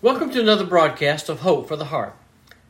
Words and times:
Welcome 0.00 0.30
to 0.30 0.40
another 0.40 0.64
broadcast 0.64 1.28
of 1.28 1.40
Hope 1.40 1.66
for 1.66 1.74
the 1.74 1.86
Heart. 1.86 2.14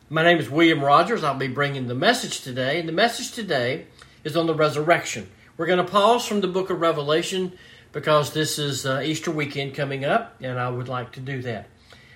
My 0.08 0.22
name 0.22 0.38
is 0.38 0.48
William 0.48 0.82
Rogers. 0.82 1.22
I'll 1.22 1.36
be 1.36 1.46
bringing 1.46 1.86
the 1.86 1.94
message 1.94 2.40
today, 2.40 2.80
and 2.80 2.88
the 2.88 2.92
message 2.94 3.32
today 3.32 3.84
is 4.24 4.34
on 4.34 4.46
the 4.46 4.54
resurrection. 4.54 5.28
We're 5.58 5.66
going 5.66 5.84
to 5.84 5.92
pause 5.92 6.24
from 6.24 6.40
the 6.40 6.48
book 6.48 6.70
of 6.70 6.80
Revelation 6.80 7.52
because 7.92 8.32
this 8.32 8.58
is 8.58 8.86
uh, 8.86 9.02
Easter 9.04 9.30
weekend 9.30 9.74
coming 9.74 10.06
up, 10.06 10.36
and 10.40 10.58
I 10.58 10.70
would 10.70 10.88
like 10.88 11.12
to 11.12 11.20
do 11.20 11.42
that. 11.42 11.66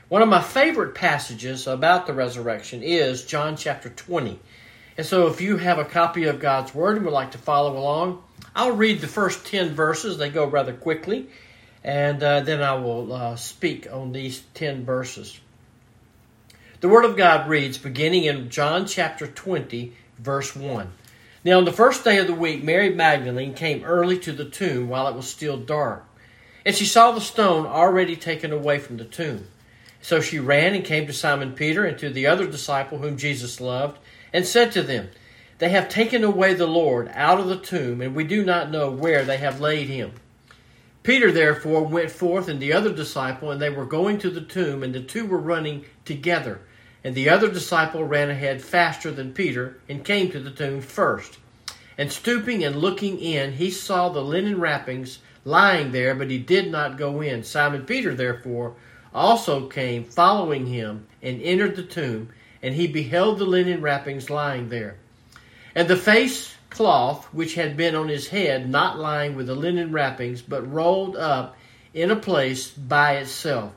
One 0.09 0.23
of 0.23 0.31
my 0.31 0.41
favorite 0.41 0.95
passages 0.95 1.67
about 1.67 2.07
the 2.07 2.15
resurrection 2.15 2.83
is 2.83 3.27
John 3.27 3.55
chapter 3.55 3.91
20. 3.91 4.41
And 4.97 5.07
so, 5.07 5.27
if 5.27 5.43
you 5.43 5.59
have 5.59 5.79
a 5.79 5.85
copy 5.85 6.25
of 6.25 6.41
God's 6.41 6.75
Word 6.75 6.97
and 6.97 7.05
would 7.05 7.13
like 7.13 7.33
to 7.33 7.39
follow 7.39 7.77
along, 7.77 8.23
I'll 8.57 8.73
read 8.73 9.03
the 9.03 9.09
first 9.09 9.45
10 9.45 9.75
verses. 9.75 10.17
They 10.17 10.31
go 10.31 10.47
rather 10.47 10.73
quickly 10.73 11.29
and 11.85 12.23
uh, 12.23 12.41
then 12.41 12.63
I 12.63 12.75
will 12.75 13.13
uh, 13.13 13.37
speak 13.37 13.89
on 13.93 14.13
these 14.13 14.43
10 14.55 14.85
verses. 14.85 15.41
The 16.81 16.89
Word 16.89 17.05
of 17.05 17.17
God 17.17 17.49
reads, 17.49 17.79
beginning 17.79 18.25
in 18.25 18.51
John 18.51 18.87
chapter 18.87 19.27
20, 19.27 19.93
verse 20.19 20.55
1. 20.57 20.93
Now, 21.45 21.59
on 21.59 21.65
the 21.65 21.73
first 21.73 22.05
day 22.05 22.19
of 22.19 22.29
the 22.29 22.35
week, 22.35 22.63
Mary 22.63 22.95
Magdalene 22.95 23.55
came 23.55 23.85
early 23.85 24.19
to 24.21 24.33
the 24.33 24.45
tomb 24.45 24.89
while 24.89 25.09
it 25.09 25.17
was 25.17 25.27
still 25.27 25.57
dark, 25.57 26.05
and 26.65 26.75
she 26.75 26.85
saw 26.85 27.11
the 27.11 27.21
stone 27.21 27.67
already 27.67 28.15
taken 28.15 28.53
away 28.53 28.79
from 28.79 28.97
the 28.97 29.05
tomb. 29.05 29.49
So 30.01 30.21
she 30.21 30.39
ran 30.39 30.75
and 30.75 30.85
came 30.85 31.07
to 31.07 31.13
Simon 31.13 31.53
Peter 31.53 31.85
and 31.85 31.99
to 31.99 32.11
the 32.11 32.27
other 32.27 32.47
disciple 32.47 32.99
whom 32.99 33.17
Jesus 33.17 33.61
loved, 33.61 33.99
and 34.33 34.47
said 34.47 34.73
to 34.73 34.83
them, 34.83 35.11
They 35.59 35.69
have 35.71 35.89
taken 35.89 36.23
away 36.23 36.55
the 36.55 36.67
Lord 36.67 37.11
out 37.15 37.41
of 37.41 37.49
the 37.49 37.59
tomb, 37.59 38.01
and 38.01 38.15
we 38.15 38.25
do 38.25 38.45
not 38.45 38.71
know 38.71 38.91
where 38.91 39.25
they 39.25 39.39
have 39.39 39.61
laid 39.61 39.89
him. 39.89 40.13
Peter 41.03 41.33
therefore 41.33 41.83
went 41.83 42.11
forth 42.11 42.49
and 42.49 42.61
the 42.61 42.73
other 42.73 42.93
disciple, 42.93 43.51
and 43.51 43.61
they 43.61 43.71
were 43.71 43.85
going 43.87 44.19
to 44.19 44.31
the 44.31 44.41
tomb, 44.41 44.83
and 44.83 44.95
the 44.95 45.03
two 45.03 45.27
were 45.27 45.39
running 45.39 45.85
together. 46.05 46.61
And 47.03 47.15
the 47.15 47.29
other 47.29 47.51
disciple 47.51 48.05
ran 48.05 48.31
ahead 48.31 48.63
faster 48.63 49.11
than 49.11 49.35
Peter, 49.35 49.79
and 49.89 50.05
came 50.05 50.31
to 50.31 50.39
the 50.39 50.53
tomb 50.53 50.81
first. 50.81 51.39
And 51.99 52.13
stooping 52.13 52.63
and 52.65 52.77
looking 52.77 53.19
in, 53.19 53.53
he 53.55 53.71
saw 53.71 54.09
the 54.09 54.23
linen 54.23 54.61
wrappings 54.61 55.19
lying 55.45 55.91
there, 55.91 56.15
but 56.15 56.31
he 56.31 56.39
did 56.39 56.71
not 56.71 56.97
go 56.97 57.21
in. 57.21 57.43
Simon 57.43 57.85
Peter 57.85 58.15
therefore 58.15 58.77
also 59.13 59.69
came, 59.69 60.05
following 60.05 60.67
him, 60.67 61.07
and 61.21 61.43
entered 61.43 61.77
the 61.77 61.83
tomb, 61.83 62.29
and 62.63 62.75
he 62.75 62.87
beheld 62.87 63.39
the 63.39 63.45
linen 63.45 63.83
wrappings 63.83 64.31
lying 64.31 64.69
there. 64.69 64.97
And 65.75 65.89
the 65.89 65.97
face 65.97 66.55
cloth 66.73 67.27
which 67.33 67.55
had 67.55 67.77
been 67.77 67.95
on 67.95 68.09
his 68.09 68.29
head 68.29 68.69
not 68.69 68.99
lying 68.99 69.37
with 69.37 69.47
the 69.47 69.55
linen 69.55 69.93
wrappings, 69.93 70.43
but 70.43 70.69
rolled 70.71 71.17
up 71.17 71.57
in 71.95 72.11
a 72.11 72.17
place 72.17 72.71
by 72.71 73.17
itself. 73.17 73.73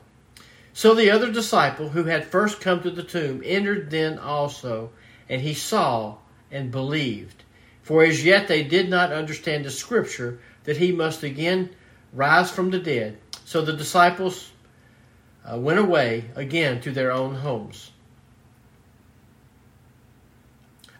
So 0.72 0.94
the 0.94 1.10
other 1.10 1.32
disciple, 1.32 1.90
who 1.90 2.04
had 2.04 2.26
first 2.26 2.60
come 2.60 2.82
to 2.82 2.90
the 2.90 3.02
tomb, 3.02 3.42
entered 3.44 3.90
then 3.90 4.18
also, 4.18 4.90
and 5.28 5.40
he 5.40 5.54
saw 5.54 6.16
and 6.50 6.70
believed. 6.70 7.44
For 7.82 8.02
as 8.02 8.24
yet 8.24 8.48
they 8.48 8.62
did 8.62 8.90
not 8.90 9.12
understand 9.12 9.64
the 9.64 9.70
scripture 9.70 10.38
that 10.64 10.76
he 10.76 10.92
must 10.92 11.22
again 11.22 11.70
rise 12.12 12.50
from 12.50 12.70
the 12.70 12.78
dead. 12.78 13.16
So 13.44 13.62
the 13.62 13.72
disciples 13.72 14.50
uh, 15.44 15.56
went 15.58 15.78
away 15.78 16.24
again 16.34 16.80
to 16.80 16.90
their 16.90 17.12
own 17.12 17.36
homes. 17.36 17.92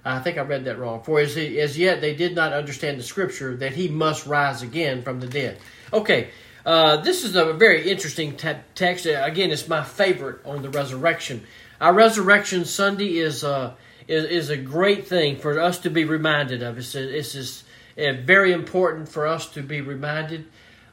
I 0.07 0.21
think 0.21 0.39
I 0.39 0.43
read 0.43 0.65
that 0.65 0.79
wrong. 0.79 1.03
For 1.03 1.21
as, 1.21 1.35
he, 1.35 1.61
as 1.61 1.77
yet 1.77 2.01
they 2.01 2.15
did 2.15 2.35
not 2.35 2.53
understand 2.53 2.99
the 2.99 3.03
scripture 3.03 3.57
that 3.57 3.73
he 3.73 3.89
must 3.89 4.27
rise 4.27 4.63
again 4.63 5.03
from 5.03 5.21
the 5.21 5.27
dead. 5.27 5.59
Okay, 5.93 6.29
uh, 6.65 6.99
this 6.99 7.25
is 7.25 7.35
a 7.35 7.53
very 7.53 7.91
interesting 7.91 8.37
te- 8.37 8.63
text. 8.75 9.07
Again, 9.07 9.51
it's 9.51 9.69
my 9.69 9.83
favorite 9.83 10.45
on 10.45 10.63
the 10.63 10.71
resurrection. 10.71 11.45
Our 11.81 11.93
resurrection 11.93 12.65
Sunday 12.65 13.19
is 13.19 13.45
uh, 13.45 13.75
is, 14.09 14.25
is 14.25 14.51
a 14.51 14.57
great 14.57 15.09
thing 15.09 15.37
for 15.37 15.59
us 15.61 15.79
to 15.81 15.91
be 15.91 16.05
reminded 16.05 16.63
of. 16.63 16.79
It's 16.79 16.95
a, 16.95 17.19
it's 17.19 17.33
just, 17.33 17.65
uh, 17.99 18.13
very 18.25 18.53
important 18.53 19.09
for 19.09 19.27
us 19.27 19.47
to 19.51 19.63
be 19.63 19.81
reminded 19.81 20.47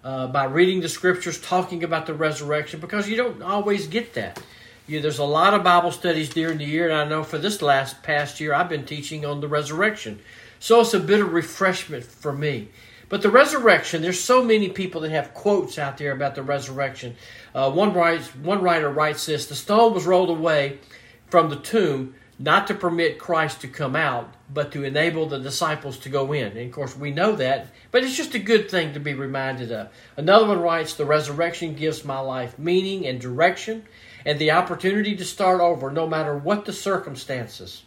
uh, 0.04 0.28
by 0.28 0.46
reading 0.46 0.82
the 0.82 0.90
scriptures, 0.90 1.40
talking 1.40 1.84
about 1.84 2.08
the 2.08 2.14
resurrection, 2.14 2.80
because 2.80 3.08
you 3.08 3.16
don't 3.16 3.42
always 3.42 3.88
get 3.88 4.14
that. 4.16 4.42
You 4.86 5.00
there's 5.00 5.20
a 5.20 5.24
lot 5.24 5.54
of 5.54 5.64
Bible 5.64 5.94
studies 5.94 6.30
during 6.30 6.58
the 6.58 6.66
year, 6.66 6.90
and 6.90 6.98
I 6.98 7.08
know 7.08 7.24
for 7.24 7.38
this 7.38 7.62
last 7.62 8.04
past 8.04 8.42
year 8.42 8.54
I've 8.54 8.68
been 8.68 8.86
teaching 8.86 9.26
on 9.26 9.40
the 9.40 9.48
resurrection. 9.48 10.20
So 10.60 10.82
it's 10.82 10.94
a 10.94 11.00
bit 11.00 11.22
of 11.22 11.32
refreshment 11.32 12.04
for 12.04 12.34
me. 12.34 12.68
But 13.08 13.22
the 13.22 13.30
resurrection, 13.30 14.02
there's 14.02 14.20
so 14.20 14.44
many 14.44 14.68
people 14.70 15.02
that 15.02 15.12
have 15.12 15.34
quotes 15.34 15.80
out 15.80 15.98
there 15.98 16.12
about 16.12 16.36
the 16.36 16.44
resurrection. 16.44 17.16
Uh, 17.56 17.72
one, 17.72 17.94
writes, 17.94 18.28
one 18.36 18.62
writer 18.62 18.90
writes 18.90 19.26
this 19.26 19.46
The 19.46 19.56
stone 19.56 19.94
was 19.94 20.06
rolled 20.06 20.30
away 20.30 20.80
from 21.28 21.50
the 21.50 21.56
tomb 21.56 22.16
not 22.38 22.68
to 22.68 22.74
permit 22.74 23.20
Christ 23.20 23.62
to 23.62 23.68
come 23.70 23.96
out, 23.96 24.34
but 24.54 24.74
to 24.74 24.84
enable 24.84 25.28
the 25.28 25.40
disciples 25.40 25.98
to 26.00 26.10
go 26.10 26.34
in. 26.34 26.58
And 26.58 26.68
of 26.68 26.72
course, 26.74 26.98
we 26.98 27.12
know 27.12 27.36
that, 27.38 27.68
but 27.92 28.04
it's 28.04 28.18
just 28.18 28.36
a 28.36 28.40
good 28.40 28.70
thing 28.70 28.94
to 28.94 29.00
be 29.00 29.14
reminded 29.14 29.72
of. 29.72 29.90
Another 30.18 30.48
one 30.48 30.60
writes 30.60 30.96
The 30.96 31.06
resurrection 31.06 31.76
gives 31.76 32.04
my 32.04 32.20
life 32.20 32.60
meaning 32.60 33.08
and 33.08 33.22
direction 33.22 33.86
and 34.26 34.40
the 34.40 34.52
opportunity 34.52 35.16
to 35.16 35.26
start 35.26 35.62
over 35.62 35.92
no 35.92 36.08
matter 36.08 36.38
what 36.38 36.66
the 36.66 36.74
circumstances. 36.74 37.84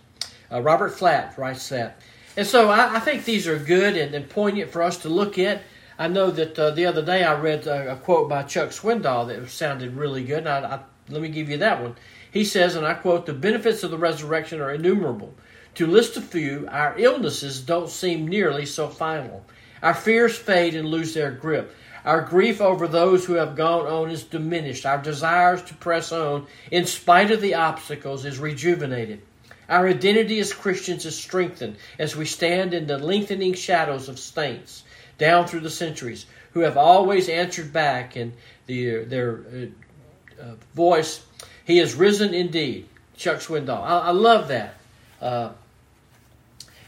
Uh, 0.51 0.63
Robert 0.63 0.91
Flatt 0.91 1.37
writes 1.39 1.69
that. 1.71 2.01
And 2.37 2.47
so 2.47 2.69
I, 2.69 2.97
I 2.97 3.01
think 3.01 3.25
these 3.25 3.49
are 3.49 3.59
good 3.59 3.97
and, 3.97 4.15
and, 4.15 4.29
poignant 4.29 4.71
for 4.71 4.83
us 4.83 4.99
to 4.99 5.09
look 5.09 5.39
at. 5.39 5.63
I 5.99 6.09
know 6.09 6.31
that 6.31 6.59
uh, 6.59 6.71
the 6.73 6.87
other 6.87 7.03
day 7.03 7.25
I 7.25 7.39
read 7.41 7.67
a, 7.67 7.93
a, 7.93 7.97
quote 7.97 8.29
by 8.29 8.43
Chuck 8.43 8.71
Swindoll 8.71 9.29
that 9.29 9.49
sounded 9.49 9.97
really 9.97 10.23
good. 10.23 10.47
I, 10.47 10.59
I, 10.59 10.81
let 11.09 11.23
me 11.23 11.29
give 11.29 11.49
you 11.49 11.57
that 11.59 11.83
one. 11.83 11.97
He 12.31 12.45
says, 12.45 12.77
and 12.77 12.87
I 12.87 12.95
quote, 12.95 13.25
The 13.25 13.33
benefits 13.33 13.83
of 13.83 13.91
the 13.91 13.99
resurrection 13.99 14.61
are 14.61 14.73
innumerable. 14.73 15.35
To 15.77 15.87
list 15.87 16.17
a 16.17 16.23
few, 16.23 16.69
our 16.71 16.99
illnesses 16.99 17.61
don't 17.61 17.89
seem 17.89 18.29
nearly 18.29 18.67
so 18.67 18.89
final. 18.89 19.45
Our 19.83 19.95
fears 19.95 20.37
fade 20.37 20.75
and 20.75 20.89
lose 20.89 21.15
their 21.15 21.31
grip. 21.31 21.75
Our 22.07 22.23
grief 22.23 22.61
over 22.61 22.87
those 22.87 23.25
who 23.25 23.35
have 23.35 23.57
gone 23.57 23.87
on 23.87 24.11
is 24.11 24.23
diminished. 24.23 24.87
Our 24.87 25.03
desires 25.03 25.61
to 25.65 25.75
press 25.75 26.13
on, 26.13 26.47
in 26.71 26.87
spite 26.87 27.33
of 27.33 27.41
the 27.41 27.55
obstacles, 27.55 28.25
is 28.25 28.39
rejuvenated. 28.39 29.21
Our 29.69 29.89
identity 29.89 30.39
as 30.39 30.53
Christians 30.53 31.05
is 31.05 31.19
strengthened 31.19 31.77
as 31.99 32.15
we 32.15 32.25
stand 32.25 32.73
in 32.73 32.87
the 32.87 32.99
lengthening 32.99 33.55
shadows 33.55 34.09
of 34.09 34.21
saints 34.21 34.85
down 35.19 35.49
through 35.49 35.61
the 35.61 35.71
centuries 35.71 36.27
who 36.53 36.61
have 36.61 36.77
always 36.77 37.29
answered 37.29 37.73
back 37.73 38.17
in 38.17 38.33
the, 38.67 39.05
their 39.05 39.41
uh, 39.41 40.43
uh, 40.43 40.55
voice, 40.75 41.25
He 41.65 41.81
is 41.81 41.97
risen 41.97 42.33
indeed. 42.35 42.89
Chuck 43.17 43.39
Swindoll. 43.39 43.83
I, 43.83 43.99
I 43.99 44.11
love 44.11 44.49
that. 44.49 44.75
Uh, 45.21 45.51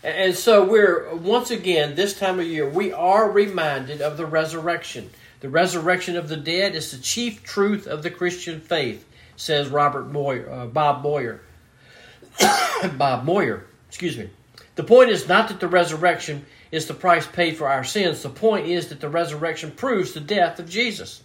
and 0.03 0.35
so 0.35 0.65
we're, 0.65 1.15
once 1.15 1.51
again, 1.51 1.95
this 1.95 2.19
time 2.19 2.39
of 2.39 2.47
year, 2.47 2.69
we 2.69 2.93
are 2.93 3.31
reminded 3.31 4.01
of 4.01 4.17
the 4.17 4.27
resurrection. 4.27 5.11
The 5.41 5.49
resurrection 5.49 6.17
of 6.17 6.29
the 6.29 6.37
dead 6.37 6.75
is 6.75 6.91
the 6.91 6.99
chief 6.99 7.43
truth 7.43 7.87
of 7.87 8.03
the 8.03 8.11
Christian 8.11 8.61
faith, 8.61 9.05
says 9.37 9.69
Robert 9.69 10.11
Moyer, 10.11 10.51
uh, 10.51 10.67
Bob 10.67 11.03
Moyer. 11.03 11.41
Bob 12.97 13.25
Moyer, 13.25 13.65
excuse 13.89 14.17
me. 14.17 14.31
The 14.77 14.85
point 14.85 15.11
is 15.11 15.29
not 15.29 15.49
that 15.49 15.59
the 15.59 15.69
resurrection 15.69 16.47
is 16.71 16.87
the 16.87 16.95
price 16.95 17.27
paid 17.27 17.57
for 17.57 17.69
our 17.69 17.83
sins. 17.83 18.23
The 18.23 18.29
point 18.29 18.69
is 18.69 18.89
that 18.89 19.01
the 19.01 19.09
resurrection 19.09 19.73
proves 19.73 20.13
the 20.13 20.21
death 20.21 20.61
of 20.61 20.69
Jesus. 20.69 21.23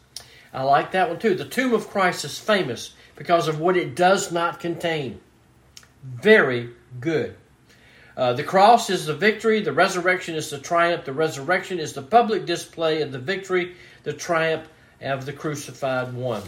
I 0.53 0.63
like 0.63 0.91
that 0.91 1.09
one 1.09 1.19
too. 1.19 1.35
The 1.35 1.45
tomb 1.45 1.73
of 1.73 1.89
Christ 1.89 2.25
is 2.25 2.39
famous 2.39 2.93
because 3.15 3.47
of 3.47 3.59
what 3.59 3.77
it 3.77 3.95
does 3.95 4.31
not 4.31 4.59
contain. 4.59 5.19
Very 6.03 6.69
good. 6.99 7.35
Uh, 8.15 8.33
the 8.33 8.43
cross 8.43 8.89
is 8.89 9.05
the 9.05 9.15
victory, 9.15 9.61
the 9.61 9.73
resurrection 9.73 10.35
is 10.35 10.49
the 10.49 10.59
triumph, 10.59 11.05
the 11.05 11.13
resurrection 11.13 11.79
is 11.79 11.93
the 11.93 12.01
public 12.01 12.45
display 12.45 13.01
of 13.01 13.11
the 13.11 13.19
victory, 13.19 13.75
the 14.03 14.13
triumph 14.13 14.67
of 15.01 15.25
the 15.25 15.33
crucified 15.33 16.13
one. 16.13 16.43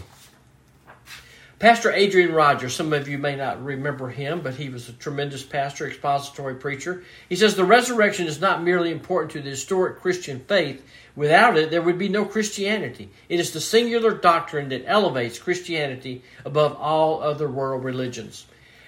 Pastor 1.58 1.90
Adrian 1.90 2.34
Rogers, 2.34 2.74
some 2.74 2.92
of 2.92 3.08
you 3.08 3.16
may 3.16 3.34
not 3.34 3.64
remember 3.64 4.10
him, 4.10 4.42
but 4.42 4.54
he 4.54 4.68
was 4.68 4.90
a 4.90 4.92
tremendous 4.92 5.42
pastor, 5.42 5.86
expository 5.86 6.54
preacher. 6.54 7.02
He 7.30 7.36
says 7.36 7.54
the 7.54 7.64
resurrection 7.64 8.26
is 8.26 8.42
not 8.42 8.62
merely 8.62 8.92
important 8.92 9.32
to 9.32 9.40
the 9.40 9.48
historic 9.48 10.00
Christian 10.00 10.40
faith. 10.40 10.84
Without 11.16 11.56
it, 11.56 11.70
there 11.70 11.80
would 11.80 11.96
be 11.96 12.10
no 12.10 12.26
Christianity. 12.26 13.08
It 13.30 13.40
is 13.40 13.52
the 13.52 13.60
singular 13.62 14.12
doctrine 14.12 14.68
that 14.68 14.84
elevates 14.86 15.38
Christianity 15.38 16.22
above 16.44 16.76
all 16.76 17.22
other 17.22 17.48
world 17.48 17.82
religions. 17.82 18.44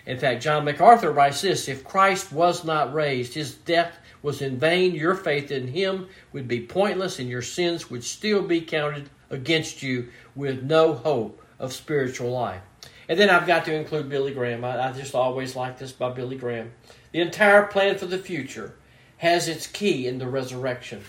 In 0.08 0.18
fact, 0.18 0.42
John 0.42 0.64
MacArthur 0.64 1.12
writes 1.12 1.42
this 1.42 1.68
If 1.68 1.84
Christ 1.84 2.32
was 2.32 2.64
not 2.64 2.94
raised, 2.94 3.34
his 3.34 3.54
death 3.54 3.98
was 4.22 4.40
in 4.40 4.58
vain, 4.58 4.94
your 4.94 5.14
faith 5.14 5.50
in 5.50 5.68
him 5.68 6.08
would 6.32 6.48
be 6.48 6.60
pointless, 6.60 7.18
and 7.18 7.28
your 7.28 7.42
sins 7.42 7.90
would 7.90 8.02
still 8.02 8.42
be 8.42 8.62
counted 8.62 9.10
against 9.28 9.82
you 9.82 10.08
with 10.34 10.62
no 10.62 10.94
hope 10.94 11.44
of 11.58 11.74
spiritual 11.74 12.30
life. 12.30 12.62
And 13.06 13.20
then 13.20 13.28
I've 13.28 13.46
got 13.46 13.66
to 13.66 13.74
include 13.74 14.08
Billy 14.08 14.32
Graham. 14.32 14.64
I, 14.64 14.88
I 14.88 14.92
just 14.92 15.14
always 15.14 15.54
like 15.54 15.78
this 15.78 15.92
by 15.92 16.10
Billy 16.10 16.36
Graham. 16.36 16.72
The 17.12 17.20
entire 17.20 17.66
plan 17.66 17.98
for 17.98 18.06
the 18.06 18.18
future 18.18 18.74
has 19.18 19.46
its 19.46 19.66
key 19.66 20.06
in 20.06 20.16
the 20.16 20.26
resurrection. 20.26 21.02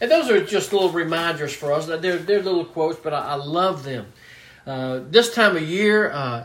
And 0.00 0.10
those 0.10 0.30
are 0.30 0.42
just 0.42 0.72
little 0.72 0.90
reminders 0.90 1.54
for 1.54 1.74
us. 1.74 1.86
They're, 1.86 1.98
they're 1.98 2.42
little 2.42 2.64
quotes, 2.64 2.98
but 2.98 3.12
I, 3.12 3.20
I 3.20 3.34
love 3.34 3.84
them. 3.84 4.06
Uh, 4.66 5.00
this 5.10 5.34
time 5.34 5.56
of 5.56 5.62
year, 5.62 6.10
uh, 6.10 6.44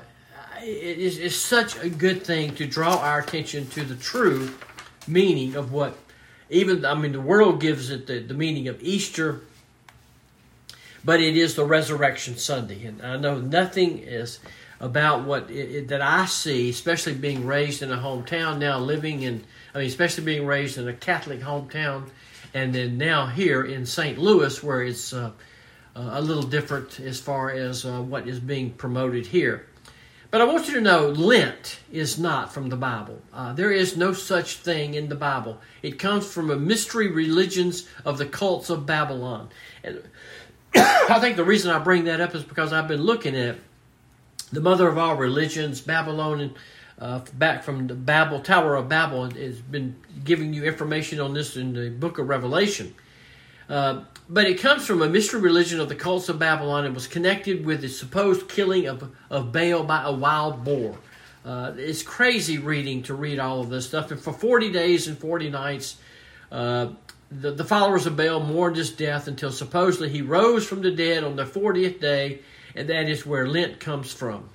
it 0.63 0.99
is, 0.99 1.17
is 1.17 1.39
such 1.39 1.81
a 1.83 1.89
good 1.89 2.23
thing 2.23 2.55
to 2.55 2.65
draw 2.65 2.97
our 2.97 3.19
attention 3.19 3.67
to 3.69 3.83
the 3.83 3.95
true 3.95 4.53
meaning 5.07 5.55
of 5.55 5.71
what, 5.71 5.97
even, 6.49 6.85
I 6.85 6.95
mean, 6.95 7.11
the 7.13 7.21
world 7.21 7.59
gives 7.59 7.89
it 7.89 8.07
the, 8.07 8.19
the 8.19 8.33
meaning 8.33 8.67
of 8.67 8.81
Easter, 8.83 9.41
but 11.03 11.19
it 11.19 11.35
is 11.35 11.55
the 11.55 11.65
Resurrection 11.65 12.37
Sunday. 12.37 12.85
And 12.85 13.01
I 13.01 13.17
know 13.17 13.39
nothing 13.39 13.99
is 13.99 14.39
about 14.79 15.25
what 15.25 15.49
it, 15.49 15.75
it, 15.75 15.87
that 15.89 16.01
I 16.01 16.25
see, 16.25 16.69
especially 16.69 17.13
being 17.13 17.45
raised 17.45 17.81
in 17.81 17.91
a 17.91 17.97
hometown 17.97 18.59
now, 18.59 18.79
living 18.79 19.23
in, 19.23 19.43
I 19.73 19.79
mean, 19.79 19.87
especially 19.87 20.23
being 20.23 20.45
raised 20.45 20.77
in 20.77 20.87
a 20.87 20.93
Catholic 20.93 21.41
hometown, 21.41 22.09
and 22.53 22.73
then 22.73 22.97
now 22.97 23.27
here 23.27 23.63
in 23.63 23.85
St. 23.85 24.17
Louis, 24.17 24.61
where 24.61 24.81
it's 24.83 25.13
uh, 25.13 25.31
uh, 25.95 26.09
a 26.13 26.21
little 26.21 26.43
different 26.43 26.99
as 26.99 27.19
far 27.19 27.51
as 27.51 27.85
uh, 27.85 28.01
what 28.01 28.27
is 28.27 28.39
being 28.39 28.71
promoted 28.71 29.25
here. 29.25 29.67
But 30.31 30.39
I 30.39 30.45
want 30.45 30.69
you 30.69 30.75
to 30.75 30.81
know 30.81 31.09
Lent 31.09 31.79
is 31.91 32.17
not 32.17 32.53
from 32.53 32.69
the 32.69 32.77
Bible. 32.77 33.21
Uh, 33.33 33.51
there 33.51 33.69
is 33.69 33.97
no 33.97 34.13
such 34.13 34.57
thing 34.57 34.93
in 34.93 35.09
the 35.09 35.15
Bible. 35.15 35.59
It 35.83 35.99
comes 35.99 36.25
from 36.25 36.49
a 36.49 36.55
mystery 36.55 37.09
religions 37.09 37.85
of 38.05 38.17
the 38.17 38.25
cults 38.25 38.69
of 38.69 38.85
Babylon. 38.85 39.49
And 39.83 40.01
I 40.73 41.19
think 41.19 41.35
the 41.35 41.43
reason 41.43 41.69
I 41.69 41.79
bring 41.79 42.05
that 42.05 42.21
up 42.21 42.33
is 42.33 42.43
because 42.43 42.71
I've 42.71 42.87
been 42.87 43.01
looking 43.01 43.35
at 43.35 43.57
the 44.53 44.61
mother 44.61 44.87
of 44.87 44.97
all 44.97 45.17
religions, 45.17 45.81
Babylonian, 45.81 46.55
uh, 46.97 47.19
back 47.33 47.63
from 47.63 47.87
the 47.87 47.95
Babel 47.95 48.39
Tower 48.39 48.75
of 48.75 48.87
Babel, 48.87 49.29
has 49.31 49.59
been 49.59 49.97
giving 50.23 50.53
you 50.53 50.63
information 50.63 51.19
on 51.19 51.33
this 51.33 51.57
in 51.57 51.73
the 51.73 51.89
Book 51.89 52.19
of 52.19 52.29
Revelation. 52.29 52.95
Uh, 53.71 54.03
but 54.29 54.45
it 54.45 54.59
comes 54.59 54.85
from 54.85 55.01
a 55.01 55.09
mystery 55.09 55.39
religion 55.39 55.79
of 55.79 55.89
the 55.89 55.95
cults 55.95 56.29
of 56.29 56.37
Babylon 56.37 56.85
and 56.85 56.93
was 56.93 57.07
connected 57.07 57.65
with 57.65 57.81
the 57.81 57.87
supposed 57.87 58.47
killing 58.49 58.85
of, 58.85 59.11
of 59.29 59.51
Baal 59.51 59.83
by 59.83 60.03
a 60.03 60.11
wild 60.11 60.63
boar. 60.63 60.97
Uh, 61.45 61.71
it's 61.77 62.03
crazy 62.03 62.57
reading 62.57 63.01
to 63.03 63.13
read 63.13 63.39
all 63.39 63.61
of 63.61 63.69
this 63.69 63.87
stuff. 63.87 64.11
And 64.11 64.19
for 64.19 64.33
40 64.33 64.71
days 64.71 65.07
and 65.07 65.17
40 65.17 65.49
nights, 65.49 65.97
uh, 66.51 66.89
the, 67.31 67.51
the 67.51 67.63
followers 67.63 68.05
of 68.05 68.17
Baal 68.17 68.41
mourned 68.41 68.75
his 68.75 68.91
death 68.91 69.27
until 69.27 69.51
supposedly 69.51 70.09
he 70.09 70.21
rose 70.21 70.67
from 70.67 70.81
the 70.81 70.91
dead 70.91 71.23
on 71.23 71.37
the 71.37 71.45
40th 71.45 71.99
day 71.99 72.41
and 72.75 72.89
that 72.89 73.09
is 73.09 73.25
where 73.25 73.47
Lent 73.47 73.79
comes 73.79 74.13
from. 74.13 74.49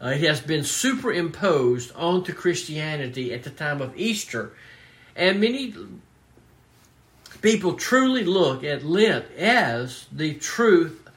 Uh, 0.00 0.08
it 0.08 0.20
has 0.20 0.40
been 0.40 0.64
superimposed 0.64 1.92
onto 1.94 2.32
Christianity 2.32 3.34
at 3.34 3.42
the 3.42 3.50
time 3.50 3.80
of 3.80 3.96
Easter, 3.96 4.52
and 5.16 5.40
many 5.40 5.74
people 7.40 7.74
truly 7.74 8.24
look 8.24 8.64
at 8.64 8.84
Lent 8.84 9.30
as 9.32 10.06
the 10.12 10.34
truth 10.34 11.08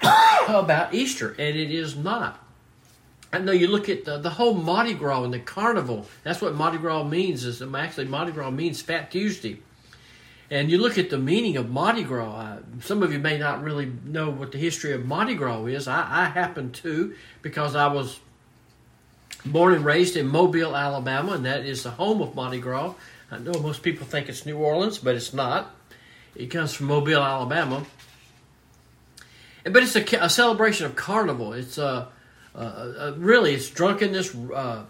about 0.48 0.94
Easter, 0.94 1.30
and 1.30 1.56
it 1.56 1.70
is 1.70 1.96
not. 1.96 2.42
I 3.32 3.38
know 3.38 3.52
you 3.52 3.66
look 3.66 3.88
at 3.88 4.04
the, 4.04 4.18
the 4.18 4.30
whole 4.30 4.54
Mardi 4.54 4.94
Gras 4.94 5.24
and 5.24 5.34
the 5.34 5.38
carnival. 5.38 6.06
That's 6.22 6.40
what 6.40 6.54
Mardi 6.54 6.78
Gras 6.78 7.04
means. 7.04 7.44
Is 7.44 7.60
actually 7.60 8.06
Mardi 8.06 8.32
Gras 8.32 8.50
means 8.50 8.80
Fat 8.80 9.10
Tuesday. 9.10 9.60
And 10.50 10.70
you 10.70 10.78
look 10.78 10.96
at 10.96 11.10
the 11.10 11.18
meaning 11.18 11.56
of 11.56 11.68
Mardi 11.68 12.04
Gras. 12.04 12.32
Uh, 12.32 12.58
some 12.80 13.02
of 13.02 13.12
you 13.12 13.18
may 13.18 13.36
not 13.36 13.62
really 13.62 13.92
know 14.04 14.30
what 14.30 14.52
the 14.52 14.58
history 14.58 14.92
of 14.92 15.04
Mardi 15.04 15.34
Gras 15.34 15.66
is. 15.66 15.88
I, 15.88 16.06
I 16.08 16.24
happen 16.26 16.70
to 16.72 17.14
because 17.42 17.74
I 17.74 17.88
was 17.88 18.20
born 19.44 19.74
and 19.74 19.84
raised 19.84 20.16
in 20.16 20.28
Mobile, 20.28 20.76
Alabama, 20.76 21.32
and 21.32 21.44
that 21.44 21.66
is 21.66 21.82
the 21.82 21.90
home 21.90 22.22
of 22.22 22.34
Mardi 22.34 22.60
Gras. 22.60 22.94
I 23.30 23.38
know 23.38 23.52
most 23.54 23.82
people 23.82 24.06
think 24.06 24.28
it's 24.28 24.46
New 24.46 24.56
Orleans, 24.56 24.98
but 24.98 25.14
it's 25.14 25.32
not. 25.32 25.74
It 26.34 26.46
comes 26.46 26.74
from 26.74 26.86
Mobile, 26.86 27.22
Alabama. 27.22 27.84
But 29.64 29.82
it's 29.82 29.96
a, 29.96 30.24
a 30.24 30.30
celebration 30.30 30.86
of 30.86 30.94
carnival. 30.94 31.52
It's 31.52 31.76
a, 31.76 32.08
uh, 32.54 32.58
uh, 32.58 33.14
really 33.18 33.54
it's 33.54 33.68
drunkenness, 33.68 34.34
uh, 34.34 34.84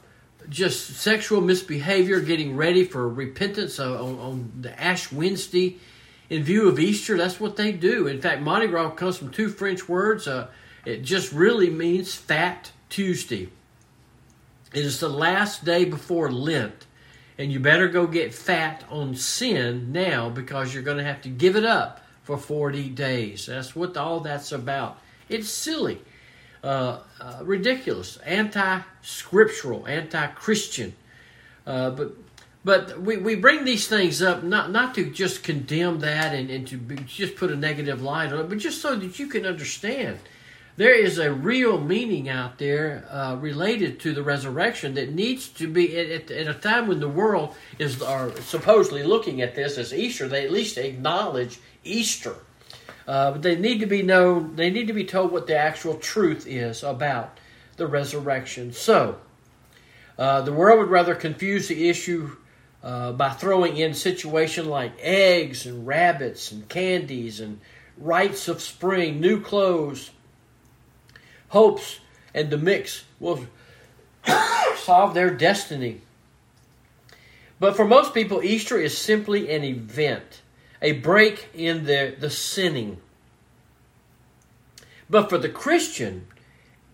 just 0.49 0.97
sexual 0.97 1.41
misbehavior, 1.41 2.21
getting 2.21 2.57
ready 2.57 2.85
for 2.85 3.09
repentance 3.09 3.81
on, 3.81 3.97
on, 3.97 4.53
the 4.61 4.81
Ash 4.81 5.11
Wednesday 5.11 5.79
in 6.31 6.45
view 6.45 6.69
of 6.69 6.79
Easter. 6.79 7.17
That's 7.17 7.41
what 7.41 7.57
they 7.57 7.73
do. 7.73 8.07
In 8.07 8.21
fact, 8.21 8.43
Mardi 8.43 8.69
Gras 8.69 8.91
comes 8.91 9.17
from 9.17 9.31
two 9.31 9.49
French 9.49 9.89
words. 9.89 10.29
Uh, 10.29 10.49
it 10.85 11.03
just 11.03 11.33
really 11.33 11.71
means 11.71 12.15
Fat 12.15 12.71
Tuesday. 12.89 13.49
It 14.73 14.85
is 14.85 15.01
the 15.01 15.09
last 15.09 15.65
day 15.65 15.85
before 15.85 16.31
Lent, 16.31 16.86
and 17.39 17.53
you 17.53 17.61
better 17.61 17.89
go 17.89 18.07
get 18.07 18.35
fat 18.35 18.85
on 18.91 19.15
sin 19.15 19.93
now 19.93 20.29
because 20.29 20.73
you're 20.73 20.83
going 20.83 20.97
to 20.97 21.05
have 21.05 21.21
to 21.23 21.29
give 21.29 21.57
it 21.57 21.65
up 21.65 22.01
for 22.23 22.39
40 22.39 22.89
days. 22.91 23.47
That's 23.47 23.77
what 23.77 23.97
all 23.97 24.21
that's 24.21 24.53
about. 24.53 24.99
It's 25.29 25.49
silly. 25.49 26.01
Uh, 26.65 27.01
uh, 27.21 27.41
ridiculous, 27.43 28.17
anti-scriptural, 28.19 29.87
anti-Christian. 29.87 30.95
Uh, 31.67 31.91
but 31.91 32.13
but 32.65 33.01
we, 33.01 33.17
we 33.17 33.37
bring 33.37 33.65
these 33.65 33.87
things 33.87 34.21
up 34.21 34.43
not 34.43 34.73
not 34.73 34.93
to 34.97 35.09
just 35.09 35.45
condemn 35.45 36.01
that 36.01 36.35
and, 36.35 36.51
and 36.51 36.67
to 36.67 36.77
be, 36.77 36.97
just 36.97 37.37
put 37.37 37.53
a 37.53 37.57
negative 37.57 38.03
light 38.03 38.33
on 38.33 38.41
it, 38.41 38.49
but 38.49 38.59
just 38.59 38.83
so 38.83 38.97
that 38.97 39.21
you 39.21 39.29
can 39.29 39.47
understand 39.47 40.19
there 40.77 40.95
is 40.95 41.19
a 41.19 41.33
real 41.33 41.81
meaning 41.81 42.29
out 42.29 42.59
there 42.59 43.07
uh, 43.11 43.37
related 43.37 43.99
to 44.01 44.13
the 44.13 44.23
resurrection 44.23 44.95
that 44.95 45.13
needs 45.13 45.49
to 45.49 45.67
be 45.67 45.97
at, 45.97 46.31
at, 46.31 46.49
a 46.49 46.55
time 46.55 46.87
when 46.87 47.01
the 47.01 47.09
world 47.09 47.55
is 47.79 48.03
are 48.03 48.31
supposedly 48.43 49.03
looking 49.03 49.41
at 49.41 49.55
this 49.55 49.79
as 49.79 49.95
Easter. 49.95 50.29
They 50.29 50.45
at 50.45 50.53
least 50.53 50.77
acknowledge 50.77 51.59
Easter. 51.83 52.37
Uh, 53.09 53.33
but 53.33 53.43
they 53.43 53.57
need 53.57 53.81
to 53.81 53.87
be 53.87 54.03
known, 54.03 54.57
they 54.57 54.71
need 54.71 54.89
to 54.89 54.93
be 54.93 55.05
told 55.05 55.33
what 55.33 55.47
the 55.47 55.57
actual 55.57 55.95
truth 55.95 56.47
is 56.47 56.83
about 56.83 57.39
the 57.77 57.87
resurrection. 57.87 58.73
So, 58.73 59.19
uh, 60.19 60.43
the 60.43 60.53
world 60.53 60.81
would 60.81 60.91
rather 60.91 61.15
confuse 61.15 61.69
the 61.69 61.89
issue 61.89 62.37
uh, 62.83 63.13
by 63.13 63.31
throwing 63.31 63.77
in 63.77 63.95
situations 63.95 64.67
like 64.67 64.93
eggs 65.01 65.67
and 65.67 65.87
rabbits 65.87 66.53
and 66.53 66.69
candies 66.69 67.41
and 67.41 67.61
rites 67.97 68.49
of 68.49 68.61
spring, 68.61 69.21
new 69.21 69.41
clothes, 69.41 70.11
hopes, 71.49 72.01
and 72.35 72.51
the 72.51 72.59
mix 72.59 73.05
will 73.21 73.47
solve 74.77 75.15
their 75.15 75.31
destiny. 75.31 76.01
But 77.59 77.77
for 77.77 77.85
most 77.85 78.13
people, 78.13 78.43
Easter 78.43 78.79
is 78.79 78.97
simply 78.97 79.51
an 79.51 79.65
event 79.65 80.43
a 80.83 80.93
break 80.93 81.49
in 81.55 81.85
the, 81.85 82.15
the 82.19 82.31
sinning. 82.31 82.99
But 85.09 85.31
for 85.31 85.39
the 85.39 85.49
Christian, 85.49 86.27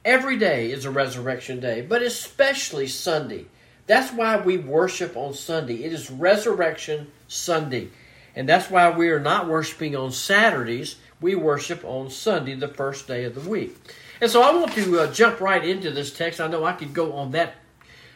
every 0.04 0.36
day 0.36 0.70
is 0.70 0.84
a 0.84 0.90
resurrection 0.90 1.60
day, 1.60 1.80
but 1.80 2.02
especially 2.02 2.86
Sunday. 2.86 3.46
That's 3.86 4.12
why 4.12 4.40
we 4.40 4.56
worship 4.56 5.16
on 5.16 5.34
Sunday. 5.34 5.84
It 5.84 5.92
is 5.92 6.10
Resurrection 6.10 7.10
Sunday. 7.26 7.88
And 8.36 8.48
that's 8.48 8.70
why 8.70 8.90
we 8.90 9.10
are 9.10 9.20
not 9.20 9.48
worshiping 9.48 9.96
on 9.96 10.12
Saturdays. 10.12 10.96
We 11.20 11.34
worship 11.34 11.84
on 11.84 12.10
Sunday, 12.10 12.54
the 12.54 12.68
first 12.68 13.06
day 13.06 13.24
of 13.24 13.34
the 13.34 13.48
week. 13.48 13.76
And 14.22 14.30
so 14.30 14.40
I 14.40 14.54
want 14.54 14.72
to 14.74 15.00
uh, 15.00 15.12
jump 15.12 15.40
right 15.40 15.64
into 15.64 15.90
this 15.90 16.12
text. 16.12 16.40
I 16.40 16.46
know 16.46 16.64
I 16.64 16.74
could 16.74 16.94
go 16.94 17.14
on 17.14 17.32
that 17.32 17.56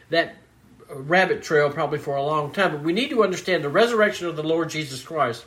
that 0.09 0.37
rabbit 0.89 1.43
trail 1.43 1.69
probably 1.69 1.99
for 1.99 2.15
a 2.15 2.23
long 2.23 2.53
time, 2.53 2.71
but 2.71 2.81
we 2.81 2.93
need 2.93 3.09
to 3.09 3.25
understand 3.25 3.61
the 3.61 3.69
resurrection 3.69 4.25
of 4.25 4.37
the 4.37 4.43
Lord 4.43 4.69
Jesus 4.69 5.03
Christ 5.03 5.45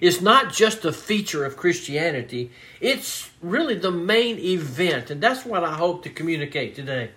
is 0.00 0.22
not 0.22 0.50
just 0.50 0.86
a 0.86 0.92
feature 0.92 1.44
of 1.44 1.58
Christianity, 1.58 2.50
it's 2.80 3.30
really 3.42 3.74
the 3.74 3.90
main 3.90 4.38
event. 4.38 5.10
And 5.10 5.20
that's 5.20 5.44
what 5.44 5.62
I 5.62 5.74
hope 5.74 6.04
to 6.04 6.10
communicate 6.10 6.74
today. 6.74 7.10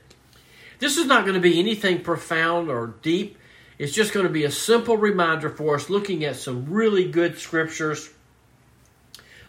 This 0.79 0.98
is 0.98 1.05
not 1.05 1.24
going 1.24 1.36
to 1.36 1.39
be 1.39 1.60
anything 1.60 2.01
profound 2.01 2.69
or 2.69 2.95
deep. 3.01 3.38
It's 3.77 3.93
just 3.93 4.13
going 4.13 4.25
to 4.25 4.33
be 4.33 4.43
a 4.43 4.51
simple 4.51 4.98
reminder 4.98 5.50
for 5.50 5.75
us 5.75 5.89
looking 5.89 6.25
at 6.25 6.36
some 6.36 6.65
really 6.69 7.10
good 7.10 7.38
scriptures. 7.38 8.10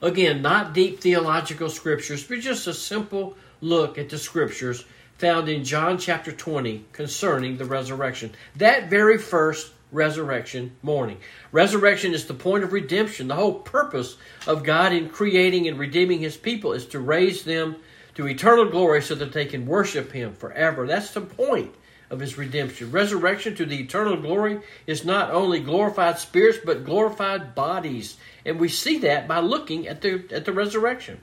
Again, 0.03 0.43
not 0.43 0.75
deep 0.75 1.01
theological 1.01 1.71
scriptures, 1.71 2.25
but 2.25 2.41
just 2.41 2.67
a 2.67 2.75
simple 2.75 3.37
look 3.61 3.97
at 3.99 4.09
the 4.09 4.19
scriptures 4.19 4.85
found 5.17 5.49
in 5.49 5.63
John 5.63 5.97
chapter 5.97 6.33
20 6.33 6.87
concerning 6.93 7.57
the 7.57 7.65
resurrection. 7.65 8.33
That 8.57 8.91
very 8.91 9.17
first 9.17 9.73
resurrection 9.93 10.75
morning. 10.83 11.19
Resurrection 11.53 12.15
is 12.15 12.27
the 12.27 12.35
point 12.35 12.65
of 12.65 12.73
redemption. 12.73 13.29
The 13.29 13.37
whole 13.37 13.55
purpose 13.55 14.17
of 14.47 14.65
God 14.65 14.93
in 14.93 15.09
creating 15.09 15.69
and 15.69 15.79
redeeming 15.79 16.19
his 16.19 16.37
people 16.37 16.73
is 16.73 16.87
to 16.87 16.99
raise 16.99 17.45
them 17.45 17.77
to 18.17 18.27
eternal 18.27 18.69
glory 18.69 19.03
so 19.03 19.15
that 19.15 19.33
they 19.33 19.45
can 19.45 19.67
worship 19.67 20.11
him 20.11 20.35
forever. 20.35 20.87
That's 20.87 21.13
the 21.13 21.21
point 21.21 21.73
of 22.13 22.21
his 22.21 22.37
redemption. 22.37 22.93
Resurrection 22.93 23.55
to 23.57 23.65
the 23.65 23.81
eternal 23.81 24.17
glory 24.17 24.61
is 24.87 25.05
not 25.05 25.31
only 25.31 25.59
glorified 25.59 26.19
spirits 26.19 26.59
but 26.65 26.85
glorified 26.85 27.55
bodies. 27.55 28.19
And 28.45 28.61
we 28.61 28.69
see 28.69 28.99
that 28.99 29.27
by 29.27 29.41
looking 29.41 29.89
at 29.89 30.03
the 30.03 30.23
at 30.31 30.45
the 30.45 30.53
resurrection. 30.53 31.21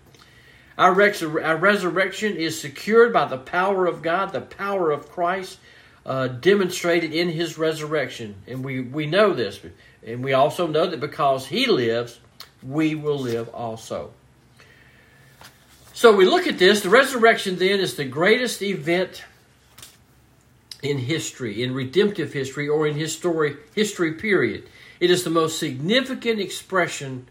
Our, 0.80 1.00
our 1.44 1.58
resurrection 1.58 2.38
is 2.38 2.60
secured 2.60 3.12
by 3.14 3.26
the 3.26 3.38
power 3.38 3.86
of 3.86 4.02
God, 4.02 4.32
the 4.32 4.42
power 4.42 4.92
of 4.92 5.12
Christ, 5.12 5.60
uh, 6.06 6.28
demonstrated 6.28 7.14
in 7.14 7.28
his 7.30 7.58
resurrection. 7.58 8.36
And 8.48 8.64
we, 8.64 8.80
we 8.80 9.06
know 9.06 9.34
this. 9.34 9.60
And 10.08 10.24
we 10.24 10.32
also 10.32 10.68
know 10.68 10.88
that 10.88 11.02
because 11.02 11.48
he 11.48 11.66
lives, 11.66 12.22
we 12.64 12.96
will 12.96 13.20
live 13.20 13.50
also. 13.50 14.12
So 15.92 16.16
we 16.16 16.24
look 16.24 16.48
at 16.48 16.58
this. 16.58 16.80
The 16.80 16.90
resurrection 16.90 17.58
then 17.58 17.82
is 17.82 17.96
the 17.96 18.06
greatest 18.06 18.62
event 18.62 19.26
in 20.82 20.98
history, 20.98 21.62
in 21.64 21.74
redemptive 21.74 22.34
history, 22.34 22.68
or 22.68 22.88
in 22.88 22.96
history, 22.96 23.58
history 23.74 24.14
period. 24.14 24.68
It 25.00 25.12
is 25.12 25.24
the 25.24 25.30
most 25.30 25.60
significant 25.60 26.40
expression, 26.40 27.28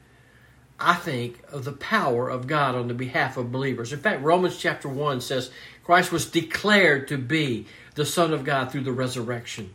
I 0.78 0.94
think, 0.94 1.40
of 1.50 1.64
the 1.64 1.72
power 1.72 2.28
of 2.28 2.46
God 2.46 2.74
on 2.74 2.88
the 2.88 2.94
behalf 2.94 3.36
of 3.36 3.52
believers. 3.52 3.92
In 3.92 4.00
fact, 4.00 4.22
Romans 4.22 4.58
chapter 4.58 4.88
1 4.88 5.20
says 5.20 5.50
Christ 5.84 6.12
was 6.12 6.26
declared 6.26 7.08
to 7.08 7.18
be 7.18 7.66
the 7.94 8.06
Son 8.06 8.32
of 8.32 8.44
God 8.44 8.70
through 8.70 8.84
the 8.84 8.92
resurrection. 8.92 9.74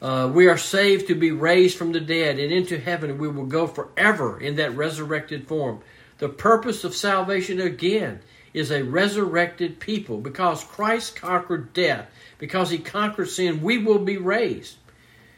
Uh, 0.00 0.28
we 0.32 0.48
are 0.48 0.58
saved 0.58 1.06
to 1.06 1.14
be 1.14 1.30
raised 1.30 1.78
from 1.78 1.92
the 1.92 2.00
dead 2.00 2.40
and 2.40 2.52
into 2.52 2.78
heaven, 2.78 3.18
we 3.18 3.28
will 3.28 3.46
go 3.46 3.68
forever 3.68 4.40
in 4.40 4.56
that 4.56 4.74
resurrected 4.74 5.46
form. 5.46 5.80
The 6.18 6.28
purpose 6.28 6.82
of 6.82 6.94
salvation, 6.94 7.60
again, 7.60 8.20
is 8.52 8.70
a 8.70 8.82
resurrected 8.82 9.80
people. 9.80 10.18
Because 10.18 10.64
Christ 10.64 11.16
conquered 11.16 11.72
death, 11.72 12.10
because 12.42 12.70
he 12.70 12.78
conquered 12.78 13.28
sin, 13.28 13.62
we 13.62 13.78
will 13.78 14.00
be 14.00 14.16
raised. 14.16 14.74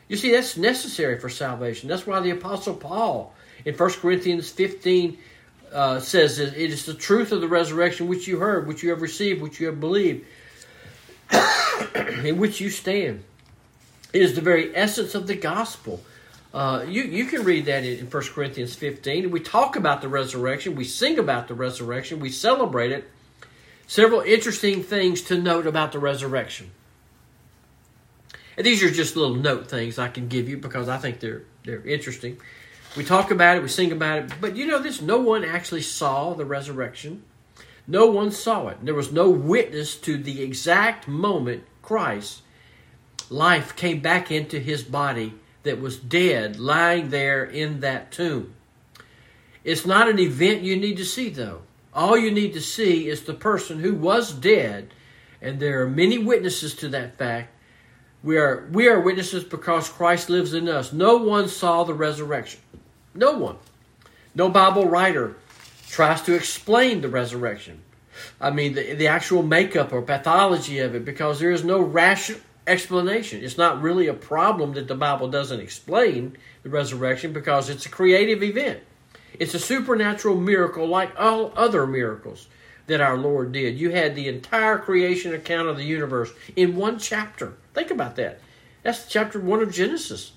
You 0.09 0.17
see, 0.17 0.33
that's 0.33 0.57
necessary 0.57 1.19
for 1.19 1.29
salvation. 1.29 1.87
That's 1.87 2.07
why 2.07 2.19
the 2.21 2.31
Apostle 2.31 2.75
Paul 2.75 3.35
in 3.67 3.75
1 3.75 3.91
Corinthians 4.01 4.49
15 4.49 5.19
uh, 5.71 6.01
says 6.01 6.39
that 6.39 6.57
it 6.57 6.71
is 6.71 6.87
the 6.87 6.95
truth 6.95 7.31
of 7.31 7.43
the 7.43 7.47
resurrection 7.47 8.09
which 8.09 8.27
you 8.27 8.39
heard, 8.39 8.67
which 8.67 8.83
you 8.83 8.89
have 8.89 9.03
received, 9.03 9.43
which 9.43 9.61
you 9.61 9.67
have 9.67 9.81
believed, 9.81 10.25
in 12.25 12.39
which 12.39 12.59
you 12.63 12.71
stand. 12.71 13.23
It 14.15 14.23
is 14.23 14.35
the 14.35 14.41
very 14.41 14.75
essence 14.75 15.15
of 15.15 15.27
the 15.27 15.37
gospel. 15.37 16.01
Uh, 16.55 16.87
you, 16.89 17.03
you 17.03 17.27
can 17.27 17.45
read 17.45 17.67
that 17.67 17.85
in, 17.85 17.99
in 17.99 18.07
1 18.07 18.23
Corinthians 18.29 18.77
15. 18.77 19.31
We 19.31 19.41
talk 19.41 19.77
about 19.77 20.01
the 20.01 20.09
resurrection, 20.09 20.75
we 20.75 20.85
sing 20.85 21.19
about 21.19 21.49
the 21.49 21.55
resurrection, 21.55 22.19
we 22.19 22.31
celebrate 22.31 22.93
it. 22.93 23.11
Several 23.87 24.23
interesting 24.23 24.83
things 24.83 25.21
to 25.21 25.37
note 25.37 25.67
about 25.67 25.93
the 25.93 25.99
resurrection. 25.99 26.71
And 28.57 28.67
these 28.67 28.83
are 28.83 28.91
just 28.91 29.17
little 29.17 29.37
note 29.37 29.69
things 29.69 29.99
I 29.99 30.09
can 30.09 30.29
give 30.29 30.49
you 30.49 30.57
because 30.57 30.89
I 30.89 30.99
think 30.99 31.21
they're 31.21 31.43
they're 31.65 31.87
interesting. 31.87 32.39
We 32.97 33.05
talk 33.05 33.31
about 33.31 33.57
it, 33.57 33.63
we 33.63 33.69
sing 33.69 33.91
about 33.91 34.19
it, 34.19 34.33
but 34.41 34.57
you 34.57 34.67
know 34.67 34.79
this 34.79 35.01
no 35.01 35.19
one 35.19 35.45
actually 35.45 35.83
saw 35.83 36.35
the 36.35 36.45
resurrection. 36.45 37.25
No 37.87 38.07
one 38.07 38.31
saw 38.31 38.69
it. 38.69 38.79
There 38.83 38.95
was 38.95 39.13
no 39.13 39.29
witness 39.29 39.97
to 39.99 40.17
the 40.17 40.43
exact 40.43 41.07
moment 41.07 41.65
Christ 41.83 42.43
life 43.31 43.77
came 43.77 44.01
back 44.01 44.31
into 44.31 44.59
his 44.59 44.83
body 44.83 45.35
that 45.63 45.81
was 45.81 45.99
dead 45.99 46.59
lying 46.59 47.11
there 47.11 47.45
in 47.45 47.81
that 47.81 48.13
tomb. 48.13 48.55
It's 49.65 49.87
not 49.87 50.09
an 50.09 50.19
event 50.19 50.63
you 50.63 50.77
need 50.77 50.97
to 50.99 51.05
see 51.05 51.31
though. 51.31 51.63
All 51.93 52.19
you 52.19 52.31
need 52.31 52.53
to 52.55 52.61
see 52.61 53.09
is 53.09 53.23
the 53.23 53.35
person 53.35 53.81
who 53.81 53.95
was 53.95 54.33
dead 54.33 54.93
and 55.41 55.61
there 55.61 55.83
are 55.83 55.89
many 55.89 56.19
witnesses 56.19 56.75
to 56.77 56.89
that 56.89 57.17
fact 57.17 57.51
we 58.25 58.39
are, 58.39 58.67
we 58.73 58.89
are 58.89 58.99
witnesses 58.99 59.45
because 59.45 59.89
Christ 59.91 60.31
lives 60.31 60.55
in 60.55 60.69
us. 60.69 60.93
No 60.93 61.19
one 61.19 61.47
saw 61.47 61.85
the 61.85 61.93
resurrection. 61.95 62.61
No 63.15 63.33
one. 63.33 63.57
No 64.35 64.49
Bible 64.49 64.89
writer 64.89 65.37
tries 65.89 66.23
to 66.23 66.35
explain 66.35 67.03
the 67.03 67.09
resurrection. 67.09 67.83
I 68.41 68.51
mean, 68.51 68.75
the, 68.75 68.95
the 68.95 69.09
actual 69.09 69.43
makeup 69.43 69.93
or 69.93 70.01
pathology 70.01 70.79
of 70.79 70.95
it 70.95 71.05
because 71.05 71.39
there 71.39 71.51
is 71.51 71.65
no 71.65 71.81
rational 71.81 72.41
explanation. 72.67 73.45
It's 73.45 73.59
not 73.59 73.83
really 73.83 74.07
a 74.07 74.15
problem 74.15 74.73
that 74.73 74.89
the 74.89 74.95
Bible 74.95 75.29
doesn't 75.29 75.61
explain 75.61 76.37
the 76.63 76.71
resurrection 76.71 77.35
because 77.35 77.69
it's 77.69 77.85
a 77.85 77.91
creative 77.91 78.43
event. 78.43 78.81
It's 79.39 79.55
a 79.55 79.59
supernatural 79.59 80.37
miracle 80.37 80.87
like 80.87 81.13
all 81.19 81.53
other 81.57 81.87
miracles 81.87 82.49
that 82.87 83.01
our 83.01 83.19
Lord 83.19 83.53
did. 83.53 83.79
You 83.79 83.91
had 83.91 84.15
the 84.15 84.29
entire 84.29 84.79
creation 84.79 85.35
account 85.35 85.69
of 85.69 85.77
the 85.77 85.85
universe 85.85 86.31
in 86.57 86.77
one 86.77 86.99
chapter. 86.99 87.55
Think 87.75 87.91
about 87.91 88.17
that. 88.17 88.41
That's 88.83 89.09
chapter 89.09 89.41
1 89.41 89.63
of 89.63 89.73
Genesis. 89.73 90.33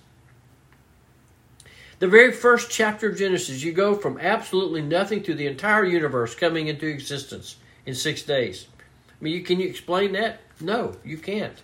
The 2.00 2.08
very 2.08 2.32
first 2.32 2.70
chapter 2.70 3.10
of 3.10 3.18
Genesis, 3.18 3.64
you 3.64 3.72
go 3.72 3.96
from 3.96 4.20
absolutely 4.20 4.82
nothing 4.82 5.24
to 5.24 5.34
the 5.34 5.48
entire 5.48 5.86
universe 5.86 6.36
coming 6.36 6.68
into 6.68 6.88
existence 6.88 7.56
in 7.86 7.96
six 7.96 8.22
days. 8.22 8.68
I 9.10 9.24
mean, 9.24 9.34
you, 9.34 9.42
can 9.42 9.60
you 9.60 9.68
explain 9.68 10.12
that? 10.14 10.42
No, 10.62 10.96
you 11.04 11.18
can't. 11.18 11.60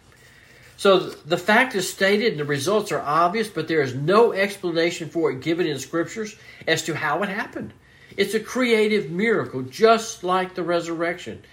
So 0.76 1.00
the 1.00 1.38
fact 1.38 1.76
is 1.76 1.90
stated 1.90 2.32
and 2.32 2.40
the 2.40 2.46
results 2.46 2.92
are 2.92 3.02
obvious, 3.02 3.48
but 3.48 3.68
there 3.68 3.82
is 3.82 3.94
no 3.94 4.34
explanation 4.34 5.08
for 5.10 5.32
it 5.32 5.42
given 5.42 5.68
in 5.68 5.78
scriptures 5.78 6.36
as 6.68 6.84
to 6.84 6.96
how 6.96 7.22
it 7.22 7.30
happened. 7.30 7.74
It's 8.18 8.34
a 8.34 8.40
creative 8.40 9.12
miracle, 9.12 9.62
just 9.62 10.24
like 10.24 10.56
the 10.56 10.64
resurrection. 10.64 11.44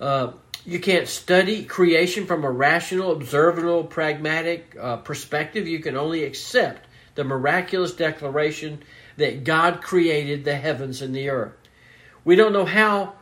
Uh, 0.00 0.32
you 0.66 0.80
can't 0.80 1.06
study 1.06 1.64
creation 1.64 2.26
from 2.26 2.44
a 2.44 2.50
rational, 2.50 3.12
observable, 3.12 3.84
pragmatic 3.84 4.76
uh, 4.78 4.96
perspective. 4.96 5.68
You 5.68 5.78
can 5.78 5.96
only 5.96 6.24
accept 6.24 6.88
the 7.14 7.22
miraculous 7.22 7.92
declaration 7.92 8.82
that 9.16 9.44
God 9.44 9.80
created 9.80 10.44
the 10.44 10.56
heavens 10.56 11.00
and 11.00 11.14
the 11.14 11.30
earth. 11.30 11.52
We 12.24 12.34
don't 12.34 12.52
know 12.52 12.64
how 12.64 13.14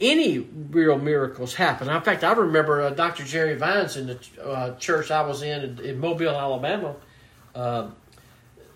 any 0.00 0.38
real 0.38 0.98
miracles 0.98 1.54
happen. 1.54 1.88
In 1.88 2.02
fact, 2.02 2.24
I 2.24 2.32
remember 2.32 2.82
uh, 2.82 2.90
Dr. 2.90 3.24
Jerry 3.24 3.54
Vines 3.54 3.96
in 3.96 4.08
the 4.08 4.18
uh, 4.44 4.76
church 4.76 5.10
I 5.10 5.22
was 5.22 5.42
in, 5.42 5.62
in 5.62 5.78
in, 5.80 5.98
Mobile, 5.98 6.36
Alabama, 6.36 6.96
uh, 7.54 7.88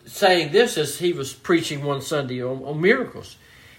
saying 0.06 0.52
this 0.52 0.78
as 0.78 0.98
he 0.98 1.12
was 1.12 1.34
preaching 1.34 1.84
one 1.84 2.00
Sunday 2.00 2.42
on, 2.42 2.64
on 2.64 2.80
miracles. 2.80 3.36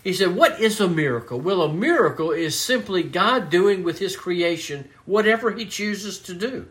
He 0.08 0.14
said, 0.14 0.38
What 0.38 0.62
is 0.62 0.80
a 0.80 0.88
miracle? 0.88 1.38
Well, 1.38 1.62
a 1.62 1.74
miracle 1.74 2.32
is 2.32 2.58
simply 2.58 3.04
God 3.04 3.50
doing 3.50 3.84
with 3.84 4.00
His 4.00 4.16
creation 4.16 4.88
whatever 5.04 5.52
He 5.52 5.66
chooses 5.66 6.18
to 6.20 6.34
do. 6.34 6.70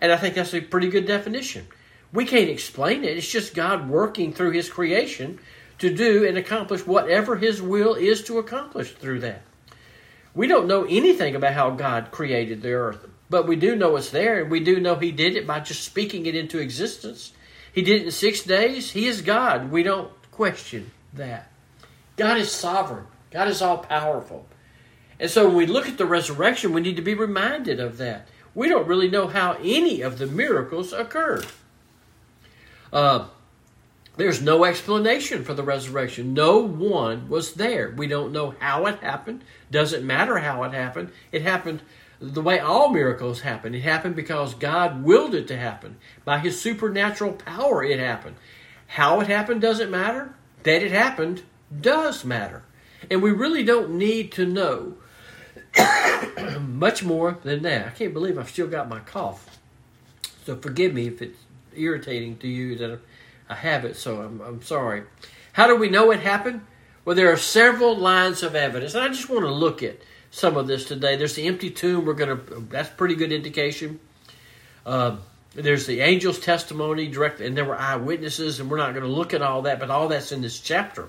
And 0.00 0.10
I 0.10 0.16
think 0.16 0.34
that's 0.34 0.52
a 0.52 0.60
pretty 0.60 0.88
good 0.88 1.06
definition. 1.06 1.68
We 2.12 2.24
can't 2.24 2.50
explain 2.50 3.04
it, 3.04 3.16
it's 3.16 3.30
just 3.30 3.54
God 3.54 3.88
working 3.88 4.32
through 4.32 4.50
His 4.50 4.68
creation 4.68 5.38
to 5.78 5.94
do 5.94 6.26
and 6.26 6.36
accomplish 6.36 6.84
whatever 6.84 7.36
His 7.36 7.62
will 7.62 7.94
is 7.94 8.24
to 8.24 8.40
accomplish 8.40 8.90
through 8.90 9.20
that. 9.20 9.42
We 10.34 10.48
don't 10.48 10.66
know 10.66 10.82
anything 10.82 11.36
about 11.36 11.54
how 11.54 11.70
God 11.70 12.10
created 12.10 12.60
the 12.60 12.72
earth, 12.72 13.06
but 13.30 13.46
we 13.46 13.54
do 13.54 13.76
know 13.76 13.94
it's 13.94 14.10
there, 14.10 14.42
and 14.42 14.50
we 14.50 14.58
do 14.58 14.80
know 14.80 14.96
He 14.96 15.12
did 15.12 15.36
it 15.36 15.46
by 15.46 15.60
just 15.60 15.84
speaking 15.84 16.26
it 16.26 16.34
into 16.34 16.58
existence. 16.58 17.34
He 17.72 17.82
did 17.82 18.00
it 18.00 18.06
in 18.06 18.10
six 18.10 18.42
days. 18.42 18.90
He 18.90 19.06
is 19.06 19.22
God. 19.22 19.70
We 19.70 19.84
don't 19.84 20.10
question 20.32 20.90
that. 21.14 21.52
God 22.18 22.36
is 22.36 22.52
sovereign, 22.52 23.06
God 23.30 23.48
is 23.48 23.62
all 23.62 23.78
powerful. 23.78 24.46
And 25.20 25.30
so 25.30 25.46
when 25.46 25.56
we 25.56 25.66
look 25.66 25.88
at 25.88 25.98
the 25.98 26.06
resurrection, 26.06 26.72
we 26.72 26.80
need 26.80 26.96
to 26.96 27.02
be 27.02 27.14
reminded 27.14 27.80
of 27.80 27.96
that. 27.98 28.28
We 28.54 28.68
don't 28.68 28.86
really 28.86 29.08
know 29.08 29.26
how 29.26 29.56
any 29.62 30.00
of 30.00 30.18
the 30.18 30.26
miracles 30.26 30.92
occurred. 30.92 31.46
Uh, 32.92 33.26
there's 34.16 34.42
no 34.42 34.64
explanation 34.64 35.44
for 35.44 35.54
the 35.54 35.62
resurrection. 35.62 36.34
No 36.34 36.58
one 36.58 37.28
was 37.28 37.54
there. 37.54 37.94
We 37.96 38.08
don't 38.08 38.32
know 38.32 38.54
how 38.58 38.86
it 38.86 38.98
happened. 38.98 39.44
Doesn't 39.70 40.04
matter 40.04 40.38
how 40.38 40.64
it 40.64 40.72
happened. 40.72 41.12
It 41.30 41.42
happened 41.42 41.82
the 42.20 42.42
way 42.42 42.58
all 42.58 42.88
miracles 42.88 43.42
happen. 43.42 43.74
It 43.74 43.82
happened 43.82 44.16
because 44.16 44.54
God 44.54 45.04
willed 45.04 45.34
it 45.34 45.46
to 45.48 45.56
happen. 45.56 45.96
By 46.24 46.40
his 46.40 46.60
supernatural 46.60 47.34
power, 47.34 47.84
it 47.84 48.00
happened. 48.00 48.36
How 48.88 49.20
it 49.20 49.28
happened 49.28 49.60
doesn't 49.60 49.90
matter. 49.90 50.34
That 50.64 50.82
it 50.82 50.90
happened 50.90 51.42
does 51.80 52.24
matter. 52.24 52.62
And 53.10 53.22
we 53.22 53.30
really 53.30 53.62
don't 53.62 53.90
need 53.90 54.32
to 54.32 54.44
know 54.44 54.94
much 56.60 57.02
more 57.02 57.38
than 57.42 57.62
that. 57.62 57.86
I 57.86 57.90
can't 57.90 58.12
believe 58.12 58.38
I've 58.38 58.50
still 58.50 58.66
got 58.66 58.88
my 58.88 59.00
cough. 59.00 59.58
So 60.44 60.56
forgive 60.56 60.94
me 60.94 61.06
if 61.06 61.22
it's 61.22 61.38
irritating 61.74 62.38
to 62.38 62.48
you 62.48 62.76
that 62.76 63.00
I 63.48 63.54
have 63.54 63.84
it, 63.84 63.96
so 63.96 64.22
I'm, 64.22 64.40
I'm 64.40 64.62
sorry. 64.62 65.04
How 65.52 65.66
do 65.66 65.76
we 65.76 65.88
know 65.88 66.10
it 66.10 66.20
happened? 66.20 66.62
Well, 67.04 67.16
there 67.16 67.32
are 67.32 67.36
several 67.36 67.96
lines 67.96 68.42
of 68.42 68.54
evidence, 68.54 68.94
and 68.94 69.04
I 69.04 69.08
just 69.08 69.28
want 69.28 69.42
to 69.42 69.50
look 69.50 69.82
at 69.82 69.98
some 70.30 70.56
of 70.56 70.66
this 70.66 70.84
today. 70.84 71.16
There's 71.16 71.34
the 71.34 71.46
empty 71.46 71.70
tomb. 71.70 72.04
We're 72.04 72.14
to, 72.14 72.66
that's 72.68 72.90
pretty 72.90 73.14
good 73.14 73.32
indication. 73.32 74.00
Uh, 74.84 75.16
there's 75.54 75.86
the 75.86 76.02
angel's 76.02 76.38
testimony 76.38 77.08
direct, 77.08 77.40
and 77.40 77.56
there 77.56 77.64
were 77.64 77.78
eyewitnesses, 77.78 78.60
and 78.60 78.70
we're 78.70 78.76
not 78.76 78.92
going 78.92 79.06
to 79.06 79.12
look 79.12 79.32
at 79.32 79.42
all 79.42 79.62
that, 79.62 79.80
but 79.80 79.90
all 79.90 80.08
that's 80.08 80.32
in 80.32 80.42
this 80.42 80.60
chapter. 80.60 81.08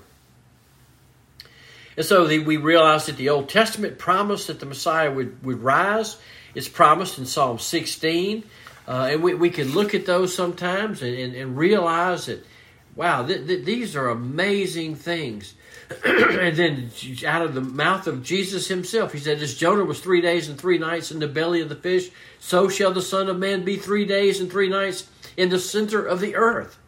And 2.00 2.06
so 2.06 2.26
the, 2.26 2.40
we 2.40 2.56
realize 2.56 3.08
that 3.08 3.18
the 3.18 3.28
Old 3.28 3.50
Testament 3.50 3.98
promised 3.98 4.48
that 4.48 4.62
the 4.62 4.66
Messiah 4.66 5.12
would, 5.12 5.44
would 5.44 5.62
rise. 5.62 6.16
It's 6.56 6.70
promised 6.70 7.18
in 7.18 7.26
Psalm 7.26 7.60
16. 7.60 8.46
Uh, 8.88 9.10
and 9.12 9.22
we, 9.22 9.34
we 9.34 9.50
can 9.50 9.74
look 9.74 9.94
at 9.94 10.06
those 10.06 10.34
sometimes 10.34 11.02
and, 11.02 11.14
and, 11.14 11.36
and 11.36 11.58
realize 11.58 12.28
that, 12.28 12.46
wow, 12.96 13.28
th- 13.28 13.46
th- 13.46 13.66
these 13.66 13.98
are 13.98 14.08
amazing 14.08 14.96
things. 14.96 15.56
and 16.06 16.56
then 16.56 16.90
out 17.28 17.42
of 17.42 17.54
the 17.54 17.60
mouth 17.60 18.08
of 18.08 18.24
Jesus 18.24 18.70
himself, 18.70 19.12
he 19.12 19.20
said, 19.20 19.42
As 19.42 19.56
Jonah 19.56 19.84
was 19.84 20.00
three 20.00 20.22
days 20.22 20.48
and 20.48 20.58
three 20.58 20.78
nights 20.78 21.12
in 21.12 21.20
the 21.20 21.28
belly 21.28 21.60
of 21.60 21.68
the 21.68 21.76
fish, 21.76 22.12
so 22.40 22.70
shall 22.70 22.94
the 22.94 23.02
Son 23.02 23.28
of 23.28 23.38
Man 23.38 23.66
be 23.66 23.76
three 23.76 24.06
days 24.06 24.40
and 24.40 24.50
three 24.50 24.70
nights 24.70 25.10
in 25.36 25.50
the 25.50 25.60
center 25.60 26.06
of 26.06 26.22
the 26.22 26.38
earth. 26.38 26.80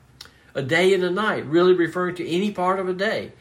A 0.55 0.61
day 0.61 0.93
and 0.93 1.03
a 1.03 1.11
night, 1.11 1.45
really 1.47 1.73
referring 1.73 2.15
to 2.15 2.29
any 2.29 2.51
part 2.51 2.79
of 2.79 2.87
a 2.87 2.93
day 2.93 3.33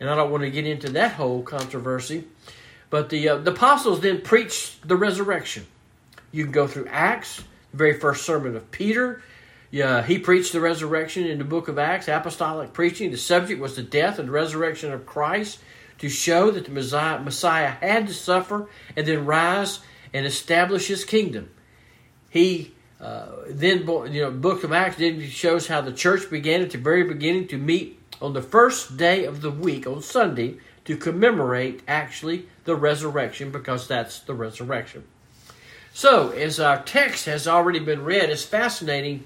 and 0.00 0.08
I 0.08 0.14
don't 0.14 0.30
want 0.30 0.42
to 0.42 0.50
get 0.50 0.66
into 0.66 0.90
that 0.90 1.12
whole 1.12 1.42
controversy. 1.42 2.24
But 2.90 3.08
the, 3.10 3.28
uh, 3.28 3.36
the 3.38 3.52
apostles 3.52 4.00
then 4.00 4.20
preached 4.20 4.86
the 4.86 4.96
resurrection. 4.96 5.66
You 6.32 6.44
can 6.44 6.52
go 6.52 6.66
through 6.66 6.86
Acts, 6.88 7.42
the 7.70 7.76
very 7.76 7.98
first 7.98 8.24
sermon 8.24 8.56
of 8.56 8.70
Peter. 8.70 9.22
Yeah, 9.70 10.02
he 10.02 10.18
preached 10.18 10.52
the 10.52 10.60
resurrection 10.60 11.26
in 11.26 11.38
the 11.38 11.44
book 11.44 11.68
of 11.68 11.78
Acts, 11.78 12.08
apostolic 12.08 12.72
preaching. 12.72 13.10
The 13.10 13.16
subject 13.16 13.60
was 13.60 13.76
the 13.76 13.82
death 13.82 14.18
and 14.18 14.30
resurrection 14.30 14.92
of 14.92 15.06
Christ 15.06 15.58
to 15.98 16.08
show 16.08 16.50
that 16.50 16.66
the 16.66 16.70
Messiah, 16.70 17.20
Messiah 17.20 17.70
had 17.70 18.06
to 18.06 18.14
suffer 18.14 18.68
and 18.94 19.06
then 19.06 19.26
rise 19.26 19.80
and 20.12 20.24
establish 20.24 20.86
his 20.86 21.04
kingdom. 21.04 21.50
He 22.30 22.72
uh, 23.00 23.26
then, 23.48 23.86
you 24.12 24.22
know, 24.22 24.30
Book 24.30 24.64
of 24.64 24.72
Acts 24.72 24.96
then 24.96 25.20
shows 25.28 25.66
how 25.66 25.80
the 25.80 25.92
church 25.92 26.30
began 26.30 26.62
at 26.62 26.70
the 26.70 26.78
very 26.78 27.04
beginning 27.04 27.48
to 27.48 27.58
meet 27.58 28.05
on 28.20 28.32
the 28.32 28.42
first 28.42 28.96
day 28.96 29.24
of 29.24 29.42
the 29.42 29.50
week, 29.50 29.86
on 29.86 30.02
Sunday, 30.02 30.58
to 30.84 30.96
commemorate 30.96 31.82
actually 31.86 32.46
the 32.64 32.76
resurrection 32.76 33.50
because 33.50 33.88
that's 33.88 34.20
the 34.20 34.34
resurrection. 34.34 35.04
So, 35.92 36.30
as 36.30 36.60
our 36.60 36.82
text 36.82 37.26
has 37.26 37.48
already 37.48 37.78
been 37.78 38.04
read, 38.04 38.30
it's 38.30 38.44
fascinating 38.44 39.24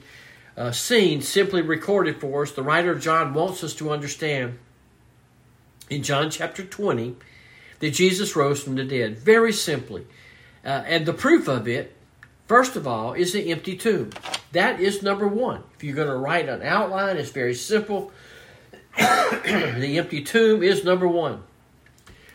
uh, 0.57 0.73
scene 0.73 1.23
simply 1.23 1.63
recorded 1.63 2.21
for 2.21 2.43
us. 2.43 2.53
The 2.53 2.63
writer 2.63 2.93
of 2.93 3.01
John 3.01 3.35
wants 3.35 3.65
us 3.65 3.75
to 3.75 3.91
understand 3.91 4.59
in 5.89 6.03
John 6.03 6.31
chapter 6.31 6.63
20 6.63 7.17
that 7.81 7.91
Jesus 7.91 8.37
rose 8.37 8.63
from 8.63 8.77
the 8.77 8.85
dead. 8.85 9.19
Very 9.19 9.53
simply. 9.53 10.07
Uh, 10.65 10.83
and 10.87 11.07
the 11.07 11.13
proof 11.13 11.49
of 11.49 11.67
it, 11.67 11.97
first 12.47 12.77
of 12.77 12.87
all, 12.87 13.15
is 13.15 13.33
the 13.33 13.51
empty 13.51 13.77
tomb. 13.77 14.11
That 14.53 14.81
is 14.81 15.03
number 15.03 15.27
one. 15.27 15.63
If 15.75 15.85
you're 15.85 15.97
going 15.97 16.09
to 16.09 16.17
write 16.17 16.49
an 16.49 16.63
outline, 16.63 17.17
it's 17.17 17.31
very 17.31 17.55
simple. 17.55 18.13
The 18.97 19.99
empty 19.99 20.23
tomb 20.23 20.63
is 20.63 20.85
number 20.85 21.09
one. 21.09 21.43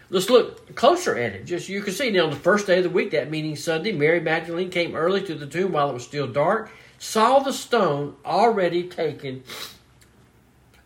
Let's 0.09 0.29
look 0.29 0.75
closer 0.75 1.17
at 1.17 1.33
it. 1.33 1.45
Just 1.45 1.67
you 1.67 1.81
can 1.81 1.93
see 1.93 2.11
now, 2.11 2.25
on 2.25 2.29
the 2.29 2.35
first 2.35 2.67
day 2.67 2.77
of 2.77 2.83
the 2.83 2.89
week, 2.89 3.11
that 3.11 3.29
meaning 3.29 3.55
Sunday, 3.55 3.91
Mary 3.91 4.19
Magdalene 4.19 4.69
came 4.69 4.95
early 4.95 5.21
to 5.23 5.35
the 5.35 5.47
tomb 5.47 5.71
while 5.71 5.89
it 5.89 5.93
was 5.93 6.03
still 6.03 6.27
dark, 6.27 6.69
saw 6.99 7.39
the 7.39 7.51
stone 7.51 8.15
already 8.23 8.83
taken 8.83 9.43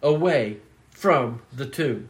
away 0.02 0.58
from 0.92 1.42
the 1.52 1.66
tomb. 1.66 2.10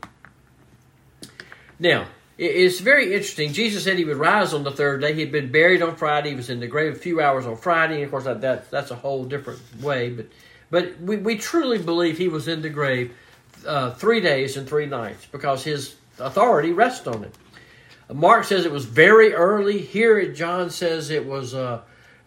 Now, 1.80 2.08
it's 2.38 2.80
very 2.80 3.14
interesting. 3.14 3.52
Jesus 3.52 3.84
said 3.84 3.98
he 3.98 4.06
would 4.06 4.18
rise 4.18 4.54
on 4.54 4.64
the 4.64 4.72
third 4.72 5.02
day. 5.02 5.14
He 5.14 5.20
had 5.22 5.32
been 5.32 5.52
buried 5.52 5.82
on 5.82 5.96
Friday. 5.98 6.30
He 6.30 6.36
was 6.36 6.50
in 6.50 6.60
the 6.60 6.68
grave 6.68 6.94
a 6.94 7.00
few 7.00 7.20
hours 7.20 7.46
on 7.46 7.58
Friday. 7.58 7.96
And 7.96 8.04
of 8.06 8.12
course, 8.12 8.24
that, 8.24 8.42
that 8.42 8.72
that's 8.72 8.92
a 8.92 8.96
whole 8.96 9.26
different 9.26 9.60
way. 9.82 10.10
But 10.10 10.28
but 10.72 11.02
we, 11.02 11.18
we 11.18 11.38
truly 11.38 11.80
believe 11.80 12.18
he 12.18 12.30
was 12.30 12.48
in 12.48 12.62
the 12.62 12.70
grave 12.70 13.14
uh, 13.66 13.92
three 13.92 14.22
days 14.22 14.58
and 14.58 14.68
three 14.68 14.86
nights 14.86 15.26
because 15.32 15.64
his 15.64 15.96
authority 16.20 16.72
rests 16.72 17.08
on 17.08 17.24
it. 17.24 17.36
Mark 18.14 18.44
says 18.44 18.66
it 18.66 18.72
was 18.72 18.86
very 18.86 19.34
early. 19.34 19.80
Here, 19.80 20.32
John 20.32 20.70
says 20.70 21.10
it 21.10 21.26
was 21.26 21.54
uh, 21.54 21.82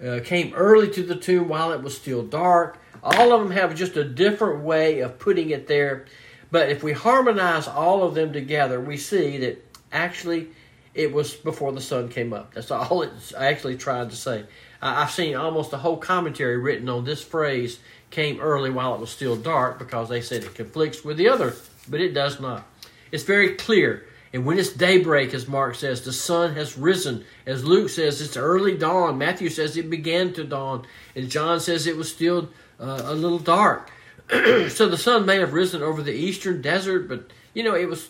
uh, 0.05 0.21
came 0.25 0.55
early 0.55 0.91
to 0.91 1.03
the 1.03 1.17
tomb 1.17 1.49
while 1.49 1.73
it 1.73 1.83
was 1.83 1.97
still 1.97 2.23
dark. 2.23 2.79
All 3.03 3.33
of 3.33 3.41
them 3.41 3.51
have 3.51 3.75
just 3.75 3.97
a 3.97 4.05
different 4.05 4.63
way 4.63 5.01
of 5.01 5.19
putting 5.19 5.51
it 5.51 5.67
there. 5.67 6.07
But 6.51 6.69
if 6.69 6.83
we 6.83 6.93
harmonize 6.93 7.67
all 7.67 8.05
of 8.05 8.15
them 8.15 8.33
together, 8.33 8.81
we 8.81 8.97
see 8.97 9.39
that 9.39 9.65
actually 9.91 10.49
it 10.95 11.13
was 11.13 11.33
before 11.33 11.73
the 11.73 11.81
sun 11.81 12.09
came 12.09 12.33
up. 12.33 12.55
That's 12.55 12.71
all 12.71 13.03
it's 13.03 13.35
actually 13.35 13.77
trying 13.77 14.11
to 14.11 14.17
say. 14.17 14.45
I've 14.81 15.11
seen 15.11 15.37
almost 15.37 15.73
a 15.73 15.79
whole 15.79 15.97
commentary 15.97 16.59
written 16.59 16.89
on 16.89 17.05
this 17.05 17.23
phrase 17.23 17.79
came 18.13 18.41
early 18.41 18.71
while 18.71 18.95
it 18.95 19.01
was 19.01 19.11
still 19.11 19.37
dark 19.37 19.79
because 19.79 20.09
they 20.09 20.21
said 20.21 20.45
it 20.45 20.55
conflicts 20.55 21.05
with 21.05 21.17
the 21.17 21.29
other, 21.29 21.55
but 21.89 22.01
it 22.01 22.13
does 22.13 22.39
not. 22.39 22.67
It's 23.11 23.25
very 23.25 23.55
clear. 23.55 24.07
And 24.33 24.47
when 24.47 24.59
it's 24.59 24.73
daybreak, 24.73 25.35
as 25.35 25.47
Mark 25.47 25.75
says, 25.75 26.03
the 26.03 26.13
sun 26.13 26.55
has 26.55 26.79
risen. 26.79 27.25
As 27.45 27.65
Luke 27.65 27.91
says, 27.91 28.21
it's 28.23 28.37
early 28.37 28.77
dawn. 28.77 29.19
Matthew 29.19 29.51
says 29.51 29.77
it 29.77 29.91
began 29.91 30.33
to 30.35 30.45
dawn. 30.45 30.87
And 31.15 31.29
John 31.29 31.61
says 31.61 31.87
it 31.87 31.97
was 31.97 32.11
still 32.11 32.49
uh, 32.81 33.03
a 33.05 33.15
little 33.15 33.39
dark. 33.39 33.91
so 34.31 34.89
the 34.89 34.97
sun 34.97 35.27
may 35.27 35.37
have 35.37 35.53
risen 35.53 35.83
over 35.83 36.03
the 36.03 36.15
eastern 36.15 36.63
desert, 36.63 37.09
but, 37.09 37.31
you 37.53 37.63
know, 37.63 37.75
it 37.75 37.89
was 37.89 38.09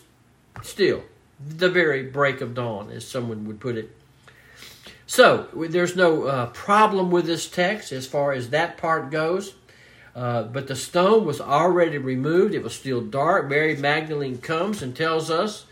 still 0.61 1.03
the 1.45 1.69
very 1.69 2.03
break 2.03 2.39
of 2.39 2.53
dawn, 2.53 2.89
as 2.89 3.05
someone 3.05 3.45
would 3.45 3.59
put 3.59 3.75
it. 3.75 3.93
So 5.05 5.49
there's 5.53 5.95
no 5.95 6.23
uh, 6.23 6.45
problem 6.47 7.11
with 7.11 7.25
this 7.25 7.49
text 7.49 7.91
as 7.91 8.07
far 8.07 8.31
as 8.31 8.49
that 8.51 8.77
part 8.77 9.11
goes. 9.11 9.53
Uh, 10.15 10.43
but 10.43 10.67
the 10.67 10.75
stone 10.75 11.25
was 11.25 11.41
already 11.41 11.97
removed. 11.97 12.53
It 12.53 12.63
was 12.63 12.75
still 12.75 13.01
dark. 13.01 13.49
Mary 13.49 13.75
Magdalene 13.75 14.37
comes 14.37 14.81
and 14.81 14.95
tells 14.95 15.31
us 15.31 15.65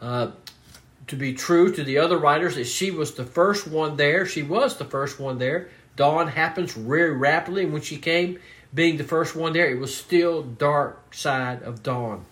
uh, 0.00 0.32
to 1.06 1.16
be 1.16 1.34
true 1.34 1.72
to 1.72 1.84
the 1.84 1.98
other 1.98 2.18
writers 2.18 2.56
that 2.56 2.66
she 2.66 2.90
was 2.90 3.14
the 3.14 3.24
first 3.24 3.66
one 3.66 3.96
there. 3.96 4.26
She 4.26 4.42
was 4.42 4.76
the 4.76 4.84
first 4.84 5.20
one 5.20 5.38
there. 5.38 5.68
Dawn 5.94 6.28
happens 6.28 6.74
very 6.74 7.16
rapidly. 7.16 7.64
When 7.64 7.80
she 7.80 7.96
came, 7.96 8.38
being 8.74 8.96
the 8.96 9.04
first 9.04 9.36
one 9.36 9.52
there, 9.52 9.70
it 9.70 9.78
was 9.78 9.96
still 9.96 10.42
dark 10.42 11.14
side 11.14 11.62
of 11.62 11.82
dawn. 11.82 12.24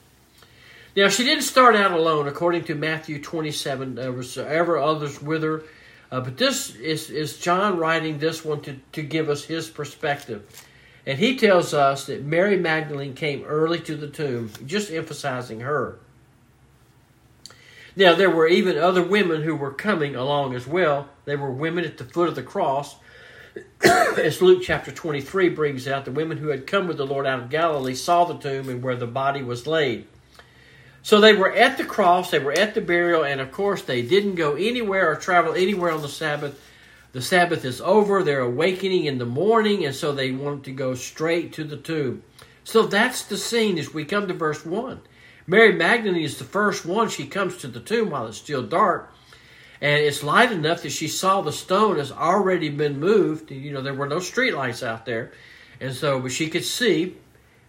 Now, 0.96 1.08
she 1.08 1.24
didn't 1.24 1.42
start 1.42 1.74
out 1.74 1.90
alone, 1.90 2.28
according 2.28 2.64
to 2.64 2.74
Matthew 2.74 3.20
27. 3.20 3.96
There 3.96 4.12
was 4.12 4.38
ever 4.38 4.78
others 4.78 5.20
with 5.20 5.42
her. 5.42 5.64
Uh, 6.12 6.20
but 6.20 6.36
this 6.36 6.74
is, 6.76 7.10
is 7.10 7.38
John 7.38 7.78
writing 7.78 8.18
this 8.18 8.44
one 8.44 8.60
to, 8.62 8.76
to 8.92 9.02
give 9.02 9.28
us 9.28 9.44
his 9.44 9.68
perspective. 9.68 10.44
And 11.06 11.18
he 11.18 11.36
tells 11.36 11.74
us 11.74 12.06
that 12.06 12.24
Mary 12.24 12.56
Magdalene 12.56 13.14
came 13.14 13.44
early 13.44 13.78
to 13.80 13.96
the 13.96 14.08
tomb, 14.08 14.50
just 14.64 14.90
emphasizing 14.90 15.60
her. 15.60 15.98
Now, 17.96 18.14
there 18.14 18.30
were 18.30 18.48
even 18.48 18.78
other 18.78 19.02
women 19.02 19.42
who 19.42 19.54
were 19.54 19.72
coming 19.72 20.16
along 20.16 20.54
as 20.54 20.66
well. 20.66 21.08
They 21.26 21.36
were 21.36 21.50
women 21.50 21.84
at 21.84 21.98
the 21.98 22.04
foot 22.04 22.28
of 22.28 22.34
the 22.34 22.42
cross. 22.42 22.96
as 23.84 24.42
Luke 24.42 24.62
chapter 24.64 24.90
23 24.90 25.50
brings 25.50 25.86
out, 25.86 26.04
the 26.04 26.10
women 26.10 26.38
who 26.38 26.48
had 26.48 26.66
come 26.66 26.88
with 26.88 26.96
the 26.96 27.06
Lord 27.06 27.26
out 27.26 27.40
of 27.40 27.50
Galilee 27.50 27.94
saw 27.94 28.24
the 28.24 28.38
tomb 28.38 28.68
and 28.68 28.82
where 28.82 28.96
the 28.96 29.06
body 29.06 29.42
was 29.42 29.66
laid. 29.66 30.06
So 31.02 31.20
they 31.20 31.34
were 31.34 31.52
at 31.52 31.76
the 31.76 31.84
cross, 31.84 32.30
they 32.30 32.38
were 32.38 32.58
at 32.58 32.74
the 32.74 32.80
burial, 32.80 33.24
and 33.24 33.40
of 33.40 33.52
course 33.52 33.82
they 33.82 34.00
didn't 34.00 34.36
go 34.36 34.54
anywhere 34.54 35.12
or 35.12 35.16
travel 35.16 35.52
anywhere 35.52 35.92
on 35.92 36.00
the 36.00 36.08
Sabbath 36.08 36.58
the 37.14 37.22
Sabbath 37.22 37.64
is 37.64 37.81
over, 37.81 38.24
they're 38.24 38.40
awakening 38.40 39.05
in 39.05 39.18
the 39.18 39.24
morning, 39.24 39.87
and 39.87 39.94
so 39.94 40.11
they 40.11 40.33
want 40.33 40.64
to 40.64 40.72
go 40.72 40.96
straight 40.96 41.53
to 41.53 41.62
the 41.62 41.77
tomb. 41.77 42.24
So 42.64 42.87
that's 42.87 43.22
the 43.22 43.37
scene 43.37 43.79
as 43.79 43.94
we 43.94 44.05
come 44.05 44.27
to 44.27 44.35
verse 44.35 44.66
1. 44.66 45.00
Mary 45.46 45.72
Magdalene 45.72 46.24
is 46.24 46.38
the 46.38 46.44
first 46.44 46.85
one. 46.85 47.09
She 47.09 47.29
comes 47.29 47.57
to 47.59 47.68
the 47.68 47.79
tomb 47.79 48.11
while 48.11 48.27
it's 48.27 48.38
still 48.38 48.64
dark. 48.64 49.12
And 49.81 50.03
it's 50.03 50.24
light 50.24 50.50
enough 50.50 50.83
that 50.83 50.90
she 50.90 51.07
saw 51.07 51.40
the 51.40 51.53
stone 51.53 51.98
has 51.98 52.11
already 52.11 52.68
been 52.68 52.98
moved. 52.98 53.48
You 53.53 53.72
know, 53.72 53.81
there 53.81 53.94
were 53.94 54.09
no 54.09 54.16
streetlights 54.16 54.85
out 54.85 55.07
there. 55.07 55.31
And 55.81 55.94
so, 55.94 56.18
but 56.18 56.33
she 56.33 56.50
could 56.50 56.64
see, 56.64 57.14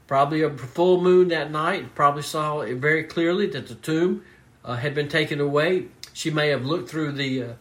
probably 0.08 0.42
a 0.42 0.50
full 0.50 1.02
moon 1.02 1.28
that 1.28 1.52
night, 1.52 1.94
probably 1.94 2.24
saw 2.24 2.62
it 2.62 2.78
very 2.78 3.04
clearly 3.04 3.46
that 3.48 3.68
the 3.68 3.76
tomb 3.76 4.24
uh, 4.64 4.78
had 4.78 4.96
been 4.96 5.08
taken 5.08 5.40
away. 5.40 5.86
She 6.14 6.32
may 6.32 6.50
have 6.50 6.66
looked 6.66 6.90
through 6.90 7.12
the 7.12 7.44
uh, 7.44 7.54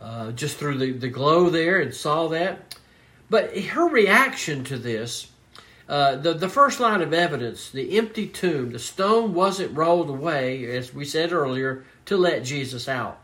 uh, 0.00 0.32
just 0.32 0.56
through 0.58 0.78
the, 0.78 0.92
the 0.92 1.08
glow 1.08 1.50
there 1.50 1.80
and 1.80 1.94
saw 1.94 2.28
that. 2.28 2.76
But 3.30 3.56
her 3.58 3.88
reaction 3.88 4.64
to 4.64 4.78
this, 4.78 5.30
uh, 5.88 6.16
the, 6.16 6.34
the 6.34 6.48
first 6.48 6.80
line 6.80 7.02
of 7.02 7.12
evidence, 7.12 7.70
the 7.70 7.98
empty 7.98 8.26
tomb, 8.26 8.72
the 8.72 8.78
stone 8.78 9.34
wasn't 9.34 9.76
rolled 9.76 10.08
away, 10.08 10.64
as 10.76 10.94
we 10.94 11.04
said 11.04 11.32
earlier, 11.32 11.84
to 12.06 12.16
let 12.16 12.44
Jesus 12.44 12.88
out. 12.88 13.20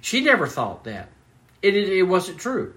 She 0.00 0.20
never 0.20 0.46
thought 0.46 0.84
that. 0.84 1.08
It, 1.62 1.76
it, 1.76 1.88
it 1.88 2.02
wasn't 2.02 2.38
true. 2.38 2.74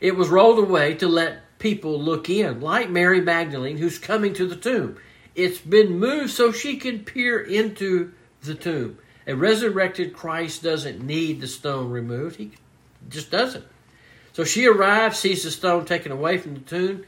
It 0.00 0.16
was 0.16 0.28
rolled 0.28 0.58
away 0.58 0.94
to 0.94 1.08
let 1.08 1.58
people 1.58 2.00
look 2.00 2.30
in, 2.30 2.60
like 2.60 2.90
Mary 2.90 3.20
Magdalene, 3.20 3.78
who's 3.78 3.98
coming 3.98 4.32
to 4.34 4.46
the 4.46 4.56
tomb. 4.56 4.96
It's 5.34 5.58
been 5.58 5.98
moved 5.98 6.30
so 6.30 6.52
she 6.52 6.76
can 6.76 7.04
peer 7.04 7.38
into 7.38 8.12
the 8.42 8.54
tomb. 8.54 8.98
A 9.28 9.36
resurrected 9.36 10.14
Christ 10.14 10.62
doesn't 10.62 11.04
need 11.04 11.40
the 11.40 11.46
stone 11.46 11.90
removed. 11.90 12.36
He 12.36 12.52
just 13.10 13.30
doesn't. 13.30 13.64
So 14.32 14.42
she 14.42 14.66
arrives, 14.66 15.18
sees 15.18 15.42
the 15.42 15.50
stone 15.50 15.84
taken 15.84 16.10
away 16.10 16.38
from 16.38 16.54
the 16.54 16.60
tomb, 16.60 17.04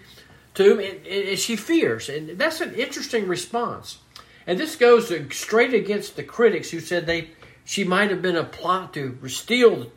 tomb 0.52 0.80
and, 0.80 1.06
and 1.06 1.38
she 1.38 1.56
fears. 1.56 2.10
And 2.10 2.38
that's 2.38 2.60
an 2.60 2.74
interesting 2.74 3.26
response. 3.26 3.98
And 4.46 4.60
this 4.60 4.76
goes 4.76 5.12
straight 5.32 5.72
against 5.72 6.16
the 6.16 6.22
critics 6.22 6.70
who 6.70 6.80
said 6.80 7.06
they 7.06 7.30
she 7.64 7.84
might 7.84 8.10
have 8.10 8.20
been 8.20 8.36
a 8.36 8.44
plot 8.44 8.92
to 8.94 9.16
steal 9.28 9.90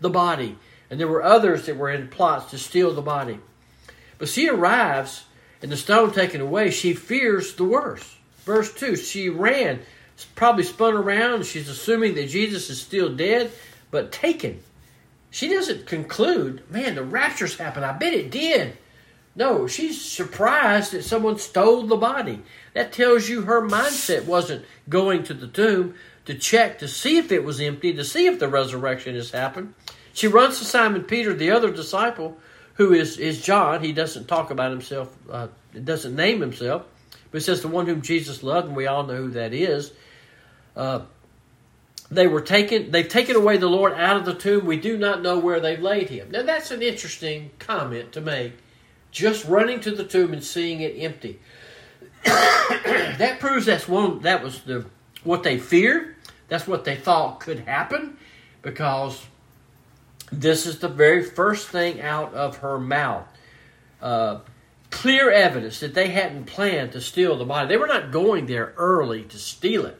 the 0.00 0.10
body. 0.10 0.58
And 0.90 1.00
there 1.00 1.08
were 1.08 1.22
others 1.22 1.66
that 1.66 1.76
were 1.76 1.90
in 1.90 2.08
plots 2.08 2.50
to 2.50 2.58
steal 2.58 2.92
the 2.92 3.02
body. 3.02 3.38
But 4.18 4.28
she 4.28 4.48
arrives 4.48 5.24
and 5.62 5.70
the 5.70 5.76
stone 5.76 6.12
taken 6.12 6.40
away, 6.40 6.70
she 6.70 6.92
fears 6.92 7.54
the 7.54 7.64
worst. 7.64 8.16
Verse 8.44 8.72
2 8.74 8.96
She 8.96 9.28
ran 9.28 9.80
probably 10.24 10.64
spun 10.64 10.94
around. 10.94 11.46
She's 11.46 11.68
assuming 11.68 12.14
that 12.14 12.28
Jesus 12.28 12.70
is 12.70 12.80
still 12.80 13.14
dead, 13.14 13.52
but 13.90 14.12
taken. 14.12 14.60
She 15.30 15.48
doesn't 15.48 15.86
conclude, 15.86 16.62
man, 16.70 16.96
the 16.96 17.04
rapture's 17.04 17.56
happened. 17.56 17.84
I 17.84 17.92
bet 17.92 18.14
it 18.14 18.30
did. 18.30 18.76
No, 19.36 19.66
she's 19.66 20.00
surprised 20.02 20.92
that 20.92 21.04
someone 21.04 21.38
stole 21.38 21.86
the 21.86 21.96
body. 21.96 22.42
That 22.74 22.92
tells 22.92 23.28
you 23.28 23.42
her 23.42 23.62
mindset 23.62 24.24
wasn't 24.24 24.64
going 24.88 25.22
to 25.24 25.34
the 25.34 25.46
tomb. 25.46 25.94
to 26.26 26.34
check 26.34 26.78
to 26.78 26.86
see 26.86 27.16
if 27.16 27.32
it 27.32 27.44
was 27.44 27.60
empty, 27.60 27.92
to 27.92 28.04
see 28.04 28.26
if 28.26 28.38
the 28.38 28.48
resurrection 28.48 29.14
has 29.14 29.30
happened. 29.30 29.74
She 30.12 30.26
runs 30.26 30.58
to 30.58 30.64
Simon 30.64 31.04
Peter, 31.04 31.32
the 31.32 31.50
other 31.50 31.70
disciple, 31.70 32.36
who 32.74 32.92
is, 32.92 33.18
is 33.18 33.42
John. 33.42 33.82
He 33.82 33.92
doesn't 33.92 34.28
talk 34.28 34.50
about 34.50 34.70
himself, 34.70 35.16
uh, 35.30 35.48
doesn't 35.82 36.14
name 36.14 36.40
himself, 36.40 36.84
but 37.30 37.42
says 37.42 37.62
the 37.62 37.68
one 37.68 37.86
whom 37.86 38.02
Jesus 38.02 38.42
loved, 38.42 38.68
and 38.68 38.76
we 38.76 38.86
all 38.86 39.06
know 39.06 39.16
who 39.16 39.30
that 39.30 39.54
is. 39.54 39.92
Uh, 40.76 41.00
they 42.10 42.26
were 42.26 42.40
taken 42.40 42.90
they've 42.90 43.08
taken 43.08 43.36
away 43.36 43.56
the 43.56 43.68
lord 43.68 43.92
out 43.92 44.16
of 44.16 44.24
the 44.24 44.34
tomb. 44.34 44.66
We 44.66 44.76
do 44.76 44.98
not 44.98 45.22
know 45.22 45.38
where 45.38 45.60
they've 45.60 45.80
laid 45.80 46.10
him. 46.10 46.30
Now 46.30 46.42
that's 46.42 46.70
an 46.70 46.82
interesting 46.82 47.50
comment 47.58 48.12
to 48.12 48.20
make. 48.20 48.54
Just 49.12 49.44
running 49.46 49.80
to 49.80 49.90
the 49.90 50.04
tomb 50.04 50.32
and 50.32 50.42
seeing 50.42 50.80
it 50.80 50.96
empty. 50.98 51.38
That 53.18 53.38
proves 53.38 53.66
that's 53.66 53.86
one 53.86 54.20
that 54.20 54.42
was 54.42 54.62
the 54.62 54.86
what 55.24 55.42
they 55.42 55.58
feared. 55.58 56.16
That's 56.48 56.66
what 56.66 56.84
they 56.84 56.96
thought 56.96 57.40
could 57.40 57.60
happen 57.60 58.16
because 58.62 59.26
this 60.32 60.64
is 60.64 60.78
the 60.78 60.88
very 60.88 61.22
first 61.22 61.68
thing 61.68 62.00
out 62.00 62.32
of 62.32 62.58
her 62.58 62.78
mouth. 62.78 63.26
Uh, 64.00 64.38
clear 64.88 65.30
evidence 65.30 65.80
that 65.80 65.92
they 65.92 66.08
hadn't 66.08 66.46
planned 66.46 66.92
to 66.92 67.00
steal 67.00 67.36
the 67.36 67.44
body. 67.44 67.68
They 67.68 67.76
were 67.76 67.86
not 67.86 68.10
going 68.10 68.46
there 68.46 68.72
early 68.78 69.24
to 69.24 69.38
steal 69.38 69.84
it 69.84 69.99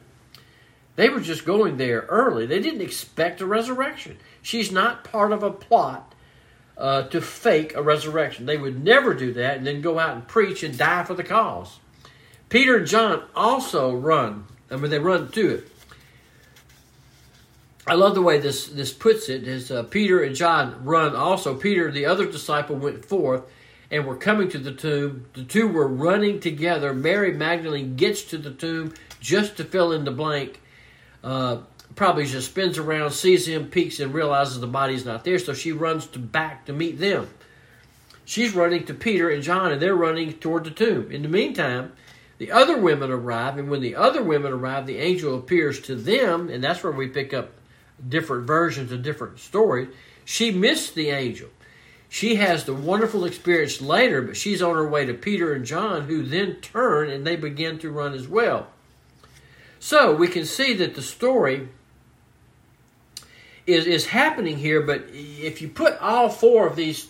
they 0.95 1.09
were 1.09 1.19
just 1.19 1.45
going 1.45 1.77
there 1.77 2.01
early. 2.09 2.45
They 2.45 2.59
didn't 2.59 2.81
expect 2.81 3.41
a 3.41 3.45
resurrection. 3.45 4.17
She's 4.41 4.71
not 4.71 5.03
part 5.03 5.31
of 5.31 5.43
a 5.43 5.51
plot 5.51 6.13
uh, 6.77 7.03
to 7.03 7.21
fake 7.21 7.75
a 7.75 7.81
resurrection. 7.81 8.45
They 8.45 8.57
would 8.57 8.83
never 8.83 9.13
do 9.13 9.33
that 9.33 9.57
and 9.57 9.67
then 9.67 9.81
go 9.81 9.99
out 9.99 10.15
and 10.15 10.27
preach 10.27 10.63
and 10.63 10.77
die 10.77 11.03
for 11.03 11.13
the 11.13 11.23
cause. 11.23 11.79
Peter 12.49 12.77
and 12.77 12.87
John 12.87 13.23
also 13.35 13.95
run. 13.95 14.45
I 14.69 14.75
mean, 14.75 14.91
they 14.91 14.99
run 14.99 15.31
to 15.31 15.49
it. 15.55 15.67
I 17.87 17.95
love 17.95 18.13
the 18.13 18.21
way 18.21 18.39
this 18.39 18.67
this 18.67 18.93
puts 18.93 19.27
it. 19.27 19.47
Is 19.47 19.71
uh, 19.71 19.83
Peter 19.83 20.21
and 20.21 20.35
John 20.35 20.85
run 20.85 21.15
also? 21.15 21.55
Peter, 21.55 21.91
the 21.91 22.05
other 22.05 22.25
disciple, 22.25 22.75
went 22.75 23.03
forth 23.03 23.43
and 23.89 24.05
were 24.05 24.15
coming 24.15 24.49
to 24.49 24.59
the 24.59 24.71
tomb. 24.71 25.25
The 25.33 25.43
two 25.43 25.67
were 25.67 25.87
running 25.87 26.39
together. 26.39 26.93
Mary 26.93 27.33
Magdalene 27.33 27.95
gets 27.95 28.23
to 28.25 28.37
the 28.37 28.51
tomb 28.51 28.93
just 29.19 29.57
to 29.57 29.63
fill 29.63 29.91
in 29.91 30.05
the 30.05 30.11
blank 30.11 30.60
uh, 31.23 31.57
probably 31.95 32.25
just 32.25 32.49
spins 32.49 32.77
around, 32.77 33.11
sees 33.11 33.47
him, 33.47 33.67
peeks, 33.67 33.99
and 33.99 34.13
realizes 34.13 34.59
the 34.59 34.67
body's 34.67 35.05
not 35.05 35.23
there. 35.23 35.39
So 35.39 35.53
she 35.53 35.71
runs 35.71 36.07
to 36.07 36.19
back 36.19 36.65
to 36.65 36.73
meet 36.73 36.99
them. 36.99 37.29
She's 38.25 38.55
running 38.55 38.85
to 38.85 38.93
Peter 38.93 39.29
and 39.29 39.43
John, 39.43 39.71
and 39.71 39.81
they're 39.81 39.95
running 39.95 40.33
toward 40.33 40.63
the 40.63 40.71
tomb. 40.71 41.11
In 41.11 41.21
the 41.21 41.27
meantime, 41.27 41.91
the 42.37 42.51
other 42.51 42.77
women 42.77 43.11
arrive, 43.11 43.57
and 43.57 43.69
when 43.69 43.81
the 43.81 43.95
other 43.95 44.23
women 44.23 44.53
arrive, 44.53 44.87
the 44.87 44.97
angel 44.97 45.37
appears 45.37 45.79
to 45.81 45.95
them, 45.95 46.49
and 46.49 46.63
that's 46.63 46.83
where 46.83 46.93
we 46.93 47.07
pick 47.07 47.33
up 47.33 47.51
different 48.07 48.47
versions 48.47 48.91
of 48.91 49.03
different 49.03 49.39
stories. 49.39 49.89
She 50.25 50.51
missed 50.51 50.95
the 50.95 51.09
angel. 51.09 51.49
She 52.09 52.35
has 52.35 52.65
the 52.65 52.73
wonderful 52.73 53.25
experience 53.25 53.81
later, 53.81 54.21
but 54.21 54.37
she's 54.37 54.61
on 54.61 54.75
her 54.75 54.87
way 54.87 55.05
to 55.05 55.13
Peter 55.13 55.53
and 55.53 55.65
John, 55.65 56.03
who 56.03 56.23
then 56.23 56.55
turn 56.55 57.09
and 57.09 57.25
they 57.25 57.35
begin 57.35 57.79
to 57.79 57.91
run 57.91 58.13
as 58.13 58.27
well. 58.27 58.67
So 59.81 60.15
we 60.15 60.27
can 60.27 60.45
see 60.45 60.75
that 60.75 60.93
the 60.93 61.01
story 61.01 61.67
is, 63.65 63.87
is 63.87 64.05
happening 64.05 64.57
here, 64.57 64.79
but 64.79 65.05
if 65.11 65.59
you 65.59 65.69
put 65.69 65.99
all 65.99 66.29
four 66.29 66.67
of 66.67 66.75
these 66.75 67.09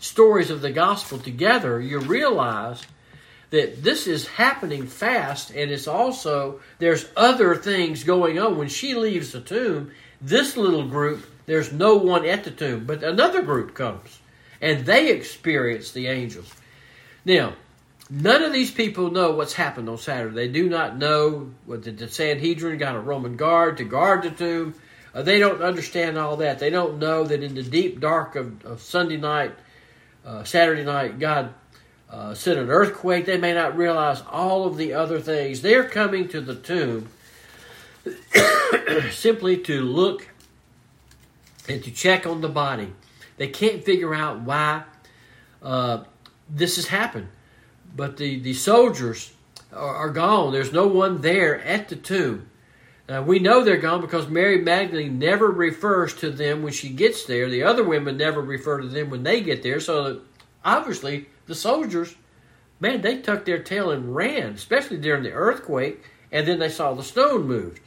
stories 0.00 0.50
of 0.50 0.60
the 0.60 0.72
gospel 0.72 1.20
together, 1.20 1.80
you 1.80 2.00
realize 2.00 2.82
that 3.50 3.84
this 3.84 4.08
is 4.08 4.26
happening 4.26 4.88
fast 4.88 5.50
and 5.50 5.70
it's 5.70 5.86
also 5.86 6.60
there's 6.80 7.06
other 7.16 7.54
things 7.54 8.02
going 8.02 8.36
on. 8.36 8.58
When 8.58 8.68
she 8.68 8.94
leaves 8.94 9.30
the 9.30 9.40
tomb 9.40 9.92
this 10.20 10.56
little 10.56 10.88
group 10.88 11.24
there's 11.46 11.72
no 11.72 11.94
one 11.96 12.26
at 12.26 12.42
the 12.42 12.50
tomb 12.50 12.84
but 12.84 13.04
another 13.04 13.42
group 13.42 13.74
comes 13.74 14.18
and 14.60 14.84
they 14.84 15.12
experience 15.12 15.92
the 15.92 16.08
angels. 16.08 16.52
Now 17.24 17.54
None 18.10 18.42
of 18.42 18.52
these 18.52 18.70
people 18.70 19.10
know 19.10 19.32
what's 19.32 19.52
happened 19.52 19.88
on 19.88 19.98
Saturday. 19.98 20.34
They 20.34 20.48
do 20.48 20.68
not 20.68 20.96
know 20.96 21.50
what 21.66 21.84
the 21.84 22.08
Sanhedrin 22.08 22.78
got 22.78 22.94
a 22.94 23.00
Roman 23.00 23.36
guard 23.36 23.76
to 23.78 23.84
guard 23.84 24.22
the 24.22 24.30
tomb. 24.30 24.74
Uh, 25.14 25.22
they 25.22 25.38
don't 25.38 25.62
understand 25.62 26.16
all 26.16 26.36
that. 26.38 26.58
They 26.58 26.70
don't 26.70 26.98
know 26.98 27.24
that 27.24 27.42
in 27.42 27.54
the 27.54 27.62
deep 27.62 28.00
dark 28.00 28.34
of, 28.34 28.64
of 28.64 28.80
Sunday 28.80 29.18
night, 29.18 29.52
uh, 30.24 30.44
Saturday 30.44 30.84
night, 30.84 31.18
God 31.18 31.52
uh, 32.10 32.32
sent 32.32 32.58
an 32.58 32.70
earthquake. 32.70 33.26
They 33.26 33.36
may 33.36 33.52
not 33.52 33.76
realize 33.76 34.22
all 34.30 34.66
of 34.66 34.78
the 34.78 34.94
other 34.94 35.20
things. 35.20 35.60
They're 35.60 35.88
coming 35.88 36.28
to 36.28 36.40
the 36.40 36.54
tomb 36.54 37.08
simply 39.10 39.58
to 39.58 39.82
look 39.82 40.28
and 41.68 41.84
to 41.84 41.90
check 41.90 42.26
on 42.26 42.40
the 42.40 42.48
body. 42.48 42.92
They 43.36 43.48
can't 43.48 43.84
figure 43.84 44.14
out 44.14 44.40
why 44.40 44.84
uh, 45.62 46.04
this 46.48 46.76
has 46.76 46.86
happened. 46.86 47.28
But 47.98 48.16
the, 48.16 48.38
the 48.38 48.54
soldiers 48.54 49.32
are, 49.72 49.96
are 49.96 50.10
gone. 50.10 50.52
There's 50.52 50.72
no 50.72 50.86
one 50.86 51.20
there 51.20 51.60
at 51.62 51.88
the 51.88 51.96
tomb. 51.96 52.48
Now, 53.08 53.22
we 53.22 53.40
know 53.40 53.64
they're 53.64 53.76
gone 53.76 54.00
because 54.00 54.28
Mary 54.28 54.62
Magdalene 54.62 55.18
never 55.18 55.50
refers 55.50 56.14
to 56.18 56.30
them 56.30 56.62
when 56.62 56.72
she 56.72 56.90
gets 56.90 57.24
there. 57.24 57.50
The 57.50 57.64
other 57.64 57.82
women 57.82 58.16
never 58.16 58.40
refer 58.40 58.80
to 58.80 58.86
them 58.86 59.10
when 59.10 59.24
they 59.24 59.40
get 59.40 59.64
there. 59.64 59.80
So 59.80 60.20
obviously, 60.64 61.26
the 61.46 61.56
soldiers, 61.56 62.14
man, 62.78 63.00
they 63.00 63.20
tucked 63.20 63.46
their 63.46 63.62
tail 63.62 63.90
and 63.90 64.14
ran, 64.14 64.52
especially 64.52 64.98
during 64.98 65.24
the 65.24 65.32
earthquake, 65.32 66.04
and 66.30 66.46
then 66.46 66.60
they 66.60 66.68
saw 66.68 66.94
the 66.94 67.02
stone 67.02 67.48
moved. 67.48 67.80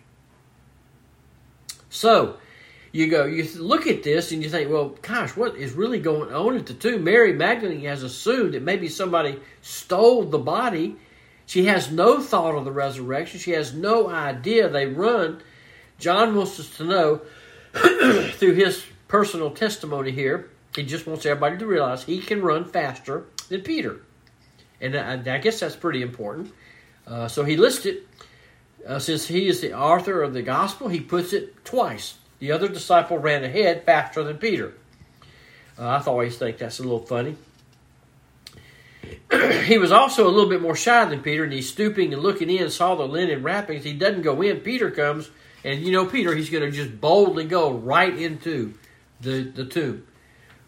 So 1.89 2.35
you 2.91 3.09
go, 3.09 3.25
you 3.25 3.47
look 3.55 3.87
at 3.87 4.03
this 4.03 4.31
and 4.31 4.43
you 4.43 4.49
think, 4.49 4.69
well, 4.69 4.95
gosh, 5.01 5.35
what 5.37 5.55
is 5.55 5.73
really 5.73 5.99
going 5.99 6.33
on 6.33 6.57
at 6.57 6.65
the 6.65 6.73
tomb? 6.73 7.03
Mary 7.03 7.31
Magdalene 7.31 7.85
has 7.85 8.03
assumed 8.03 8.53
that 8.53 8.63
maybe 8.63 8.89
somebody 8.89 9.39
stole 9.61 10.25
the 10.25 10.37
body. 10.37 10.97
She 11.45 11.65
has 11.65 11.89
no 11.89 12.21
thought 12.21 12.55
of 12.55 12.65
the 12.65 12.71
resurrection. 12.71 13.39
She 13.39 13.51
has 13.51 13.73
no 13.73 14.09
idea. 14.09 14.67
They 14.67 14.87
run. 14.87 15.41
John 15.99 16.35
wants 16.35 16.59
us 16.59 16.75
to 16.77 16.83
know 16.83 17.21
through 18.33 18.55
his 18.55 18.83
personal 19.07 19.51
testimony 19.51 20.11
here. 20.11 20.49
He 20.75 20.83
just 20.83 21.07
wants 21.07 21.25
everybody 21.25 21.57
to 21.59 21.65
realize 21.65 22.03
he 22.03 22.19
can 22.19 22.41
run 22.41 22.65
faster 22.65 23.25
than 23.47 23.61
Peter. 23.61 24.01
And 24.81 24.97
I, 24.97 25.35
I 25.35 25.37
guess 25.37 25.61
that's 25.61 25.75
pretty 25.75 26.01
important. 26.01 26.53
Uh, 27.07 27.29
so 27.29 27.45
he 27.45 27.55
lists 27.55 27.85
it. 27.85 28.07
Uh, 28.85 28.99
since 28.99 29.27
he 29.27 29.47
is 29.47 29.61
the 29.61 29.77
author 29.77 30.23
of 30.23 30.33
the 30.33 30.41
gospel, 30.41 30.87
he 30.87 30.99
puts 30.99 31.33
it 31.33 31.63
twice 31.63 32.17
the 32.41 32.51
other 32.51 32.67
disciple 32.67 33.19
ran 33.19 33.43
ahead 33.43 33.85
faster 33.85 34.23
than 34.23 34.37
Peter. 34.39 34.73
Uh, 35.77 35.83
I 35.85 36.03
always 36.03 36.37
think 36.37 36.57
that's 36.57 36.79
a 36.79 36.81
little 36.81 37.05
funny. 37.05 37.37
he 39.65 39.77
was 39.77 39.91
also 39.91 40.27
a 40.27 40.31
little 40.31 40.49
bit 40.49 40.59
more 40.59 40.75
shy 40.75 41.05
than 41.05 41.21
Peter, 41.21 41.43
and 41.43 41.53
he's 41.53 41.69
stooping 41.69 42.11
and 42.13 42.21
looking 42.21 42.49
in, 42.49 42.71
saw 42.71 42.95
the 42.95 43.07
linen 43.07 43.43
wrappings. 43.43 43.83
He 43.83 43.93
doesn't 43.93 44.23
go 44.23 44.41
in. 44.41 44.61
Peter 44.61 44.89
comes, 44.89 45.29
and 45.63 45.81
you 45.81 45.91
know, 45.91 46.07
Peter, 46.07 46.35
he's 46.35 46.49
going 46.49 46.63
to 46.63 46.71
just 46.71 46.99
boldly 46.99 47.45
go 47.45 47.71
right 47.71 48.17
into 48.17 48.73
the, 49.21 49.43
the 49.43 49.65
tomb. 49.65 50.07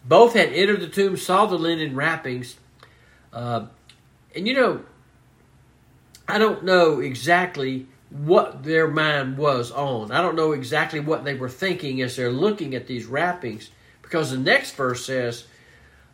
Both 0.04 0.34
had 0.34 0.52
entered 0.52 0.80
the 0.80 0.88
tomb, 0.88 1.16
saw 1.16 1.46
the 1.46 1.58
linen 1.58 1.96
wrappings. 1.96 2.54
Uh, 3.32 3.66
and 4.36 4.46
you 4.46 4.54
know, 4.54 4.84
I 6.28 6.38
don't 6.38 6.64
know 6.64 7.00
exactly 7.00 7.88
what 8.14 8.62
their 8.62 8.86
mind 8.86 9.36
was 9.36 9.72
on. 9.72 10.12
I 10.12 10.22
don't 10.22 10.36
know 10.36 10.52
exactly 10.52 11.00
what 11.00 11.24
they 11.24 11.34
were 11.34 11.48
thinking 11.48 12.00
as 12.00 12.14
they're 12.14 12.30
looking 12.30 12.76
at 12.76 12.86
these 12.86 13.06
wrappings, 13.06 13.70
because 14.02 14.30
the 14.30 14.38
next 14.38 14.76
verse 14.76 15.04
says, 15.04 15.46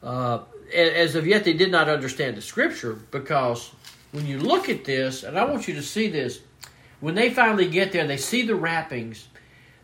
uh, 0.03 0.41
as 0.75 1.15
of 1.15 1.27
yet 1.27 1.45
they 1.45 1.53
did 1.53 1.71
not 1.71 1.91
understand 1.91 2.39
the 2.39 2.43
scripture, 2.43 2.95
because 2.95 3.73
when 4.13 4.27
you 4.27 4.39
look 4.39 4.71
at 4.71 4.87
this, 4.87 5.25
and 5.25 5.39
I 5.39 5.45
want 5.45 5.69
you 5.69 5.75
to 5.75 5.83
see 5.83 6.09
this, 6.09 6.41
when 7.01 7.15
they 7.15 7.29
finally 7.29 7.69
get 7.69 7.93
there 7.93 8.01
and 8.01 8.09
they 8.09 8.17
see 8.17 8.47
the 8.47 8.55
wrappings, 8.55 9.29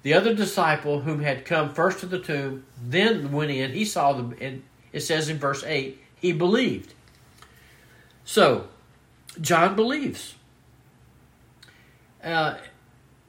the 0.02 0.14
other 0.14 0.34
disciple 0.34 1.00
whom 1.00 1.20
had 1.20 1.44
come 1.44 1.74
first 1.74 2.00
to 2.00 2.06
the 2.06 2.18
tomb 2.18 2.64
then 2.82 3.30
went 3.30 3.50
in, 3.50 3.72
he 3.72 3.84
saw 3.84 4.14
them, 4.14 4.34
and 4.40 4.62
it 4.90 5.00
says 5.00 5.28
in 5.28 5.36
verse 5.36 5.64
8, 5.64 6.00
he 6.14 6.32
believed. 6.32 6.94
So, 8.24 8.68
John 9.38 9.76
believes. 9.76 10.35
Uh, 12.26 12.58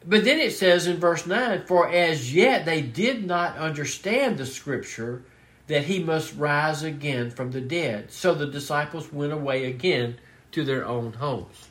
but 0.06 0.26
then 0.26 0.40
it 0.40 0.52
says 0.52 0.88
in 0.88 0.98
verse 0.98 1.28
9, 1.28 1.66
For 1.66 1.88
as 1.88 2.34
yet 2.34 2.66
they 2.66 2.82
did 2.82 3.26
not 3.26 3.56
understand 3.58 4.38
the 4.38 4.46
scripture 4.46 5.24
that 5.68 5.84
he 5.86 6.02
must 6.02 6.36
rise 6.36 6.82
again 6.82 7.30
from 7.30 7.52
the 7.52 7.62
dead. 7.62 8.12
So 8.12 8.34
the 8.34 8.48
disciples 8.48 9.14
went 9.14 9.34
away 9.34 9.66
again 9.66 10.18
to 10.54 10.64
their 10.64 10.86
own 10.86 11.14
homes. 11.14 11.70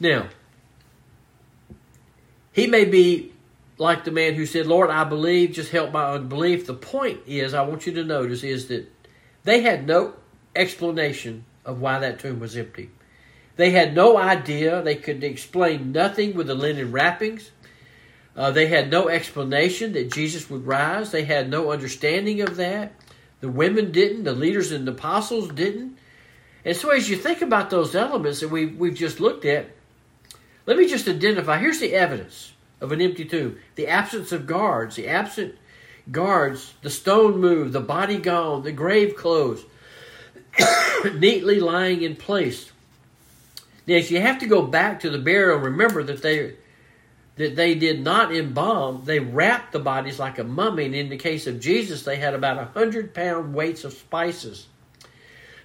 Now, 0.00 0.28
he 2.52 2.66
may 2.66 2.84
be 2.84 3.32
like 3.78 4.04
the 4.04 4.10
man 4.10 4.34
who 4.34 4.46
said, 4.46 4.66
Lord, 4.66 4.90
I 4.90 5.04
believe, 5.04 5.52
just 5.52 5.70
help 5.70 5.92
my 5.92 6.12
unbelief. 6.12 6.66
The 6.66 6.74
point 6.74 7.20
is, 7.26 7.54
I 7.54 7.62
want 7.62 7.86
you 7.86 7.92
to 7.94 8.04
notice, 8.04 8.42
is 8.42 8.68
that 8.68 8.90
they 9.44 9.60
had 9.60 9.86
no 9.86 10.14
explanation 10.56 11.44
of 11.64 11.80
why 11.80 11.98
that 11.98 12.18
tomb 12.18 12.40
was 12.40 12.56
empty. 12.56 12.90
They 13.56 13.70
had 13.70 13.94
no 13.94 14.16
idea. 14.16 14.82
They 14.82 14.96
could 14.96 15.22
explain 15.22 15.92
nothing 15.92 16.34
with 16.34 16.48
the 16.48 16.54
linen 16.54 16.92
wrappings. 16.92 17.50
Uh, 18.36 18.50
they 18.50 18.66
had 18.66 18.90
no 18.90 19.08
explanation 19.08 19.92
that 19.92 20.12
Jesus 20.12 20.50
would 20.50 20.66
rise. 20.66 21.12
They 21.12 21.24
had 21.24 21.48
no 21.48 21.70
understanding 21.70 22.40
of 22.40 22.56
that. 22.56 22.92
The 23.40 23.48
women 23.48 23.92
didn't. 23.92 24.24
The 24.24 24.32
leaders 24.32 24.72
and 24.72 24.86
the 24.86 24.92
apostles 24.92 25.50
didn't. 25.50 25.98
And 26.64 26.76
so, 26.76 26.90
as 26.90 27.08
you 27.08 27.16
think 27.16 27.42
about 27.42 27.70
those 27.70 27.94
elements 27.94 28.40
that 28.40 28.48
we, 28.48 28.66
we've 28.66 28.94
just 28.94 29.20
looked 29.20 29.44
at, 29.44 29.68
let 30.66 30.78
me 30.78 30.88
just 30.88 31.06
identify. 31.06 31.58
Here's 31.58 31.78
the 31.78 31.92
evidence 31.92 32.54
of 32.80 32.90
an 32.90 33.00
empty 33.00 33.24
tomb 33.24 33.58
the 33.76 33.86
absence 33.86 34.32
of 34.32 34.46
guards, 34.46 34.96
the 34.96 35.06
absent 35.06 35.56
guards, 36.10 36.74
the 36.82 36.90
stone 36.90 37.38
moved, 37.38 37.72
the 37.72 37.80
body 37.80 38.18
gone, 38.18 38.62
the 38.62 38.72
grave 38.72 39.14
closed, 39.14 39.66
neatly 41.14 41.60
lying 41.60 42.02
in 42.02 42.16
place. 42.16 42.72
Now, 43.86 43.94
if 43.94 44.10
you 44.10 44.20
have 44.20 44.38
to 44.38 44.46
go 44.46 44.62
back 44.62 45.00
to 45.00 45.10
the 45.10 45.18
burial, 45.18 45.58
remember 45.58 46.02
that 46.02 46.22
they 46.22 46.54
that 47.36 47.56
they 47.56 47.74
did 47.74 48.02
not 48.02 48.34
embalm; 48.34 49.02
they 49.04 49.18
wrapped 49.18 49.72
the 49.72 49.80
bodies 49.80 50.18
like 50.18 50.38
a 50.38 50.44
mummy. 50.44 50.86
And 50.86 50.94
in 50.94 51.08
the 51.08 51.16
case 51.16 51.46
of 51.46 51.60
Jesus, 51.60 52.02
they 52.02 52.16
had 52.16 52.34
about 52.34 52.58
a 52.58 52.66
hundred 52.66 53.12
pound 53.12 53.54
weights 53.54 53.84
of 53.84 53.92
spices. 53.92 54.66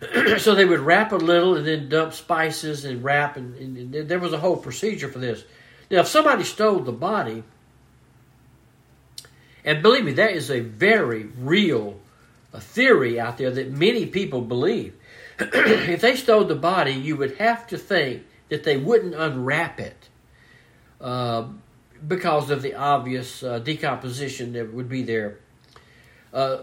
so 0.37 0.55
they 0.55 0.65
would 0.65 0.79
wrap 0.79 1.11
a 1.11 1.17
little 1.17 1.55
and 1.55 1.67
then 1.67 1.89
dump 1.89 2.13
spices 2.13 2.85
and 2.85 3.03
wrap, 3.03 3.37
and, 3.37 3.55
and, 3.55 3.95
and 3.95 4.09
there 4.09 4.19
was 4.19 4.33
a 4.33 4.39
whole 4.39 4.57
procedure 4.57 5.09
for 5.09 5.19
this. 5.19 5.43
Now, 5.91 6.01
if 6.01 6.07
somebody 6.07 6.43
stole 6.43 6.79
the 6.79 6.91
body, 6.91 7.43
and 9.65 9.81
believe 9.81 10.05
me, 10.05 10.13
that 10.13 10.31
is 10.31 10.49
a 10.49 10.61
very 10.61 11.23
real 11.23 11.99
theory 12.57 13.19
out 13.19 13.37
there 13.37 13.51
that 13.51 13.71
many 13.71 14.05
people 14.05 14.41
believe. 14.41 14.95
if 15.53 16.01
they 16.01 16.15
stole 16.15 16.43
the 16.43 16.55
body, 16.55 16.91
you 16.91 17.15
would 17.15 17.37
have 17.37 17.67
to 17.67 17.77
think 17.77 18.23
that 18.49 18.63
they 18.63 18.77
wouldn't 18.77 19.15
unwrap 19.15 19.79
it 19.79 20.09
uh, 20.99 21.47
because 22.05 22.49
of 22.49 22.61
the 22.61 22.75
obvious 22.75 23.43
uh, 23.43 23.59
decomposition 23.59 24.53
that 24.53 24.73
would 24.73 24.89
be 24.89 25.03
there. 25.03 25.37
Uh, 26.33 26.59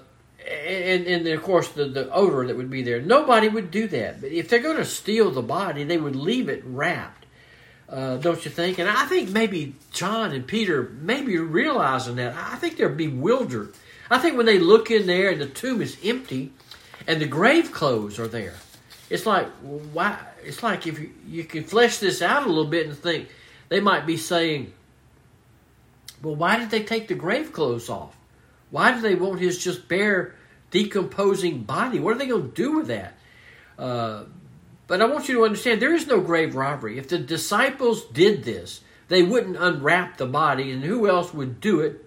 and, 0.46 1.06
and 1.06 1.26
of 1.26 1.42
course, 1.42 1.68
the, 1.68 1.86
the 1.86 2.10
odor 2.12 2.46
that 2.46 2.56
would 2.56 2.70
be 2.70 2.82
there. 2.82 3.00
Nobody 3.00 3.48
would 3.48 3.70
do 3.70 3.88
that. 3.88 4.20
But 4.20 4.32
if 4.32 4.48
they're 4.48 4.60
going 4.60 4.76
to 4.76 4.84
steal 4.84 5.30
the 5.30 5.42
body, 5.42 5.84
they 5.84 5.98
would 5.98 6.16
leave 6.16 6.48
it 6.48 6.62
wrapped. 6.64 7.26
Uh, 7.88 8.16
don't 8.16 8.44
you 8.44 8.50
think? 8.50 8.78
And 8.78 8.88
I 8.88 9.06
think 9.06 9.30
maybe 9.30 9.74
John 9.92 10.32
and 10.32 10.46
Peter 10.46 10.90
maybe 11.00 11.38
realizing 11.38 12.16
that. 12.16 12.34
I 12.34 12.56
think 12.56 12.76
they're 12.76 12.88
bewildered. 12.88 13.74
I 14.10 14.18
think 14.18 14.36
when 14.36 14.46
they 14.46 14.58
look 14.58 14.90
in 14.90 15.06
there 15.06 15.30
and 15.30 15.40
the 15.40 15.46
tomb 15.46 15.80
is 15.80 15.96
empty, 16.04 16.52
and 17.06 17.20
the 17.20 17.26
grave 17.26 17.72
clothes 17.72 18.18
are 18.18 18.28
there, 18.28 18.54
it's 19.10 19.26
like 19.26 19.48
why? 19.92 20.18
It's 20.44 20.62
like 20.62 20.86
if 20.86 20.98
you, 20.98 21.10
you 21.26 21.44
can 21.44 21.64
flesh 21.64 21.98
this 21.98 22.22
out 22.22 22.44
a 22.44 22.48
little 22.48 22.66
bit 22.66 22.86
and 22.86 22.96
think 22.96 23.28
they 23.68 23.80
might 23.80 24.06
be 24.06 24.16
saying, 24.16 24.72
"Well, 26.22 26.34
why 26.34 26.58
did 26.58 26.70
they 26.70 26.82
take 26.82 27.08
the 27.08 27.14
grave 27.14 27.52
clothes 27.52 27.88
off? 27.88 28.16
Why 28.70 28.92
do 28.92 29.00
they 29.00 29.14
want 29.14 29.40
his 29.40 29.58
just 29.62 29.88
bare, 29.88 30.34
decomposing 30.70 31.62
body? 31.62 32.00
What 32.00 32.16
are 32.16 32.18
they 32.18 32.26
going 32.26 32.50
to 32.50 32.54
do 32.54 32.72
with 32.76 32.88
that?" 32.88 33.14
Uh, 33.78 34.24
but 34.86 35.02
I 35.02 35.06
want 35.06 35.28
you 35.28 35.36
to 35.36 35.44
understand 35.44 35.82
there 35.82 35.94
is 35.94 36.06
no 36.06 36.20
grave 36.20 36.54
robbery. 36.56 36.98
If 36.98 37.08
the 37.08 37.18
disciples 37.18 38.04
did 38.06 38.44
this, 38.44 38.80
they 39.08 39.22
wouldn't 39.22 39.56
unwrap 39.56 40.16
the 40.16 40.26
body, 40.26 40.72
and 40.72 40.82
who 40.82 41.08
else 41.08 41.32
would 41.34 41.60
do 41.60 41.80
it 41.80 42.05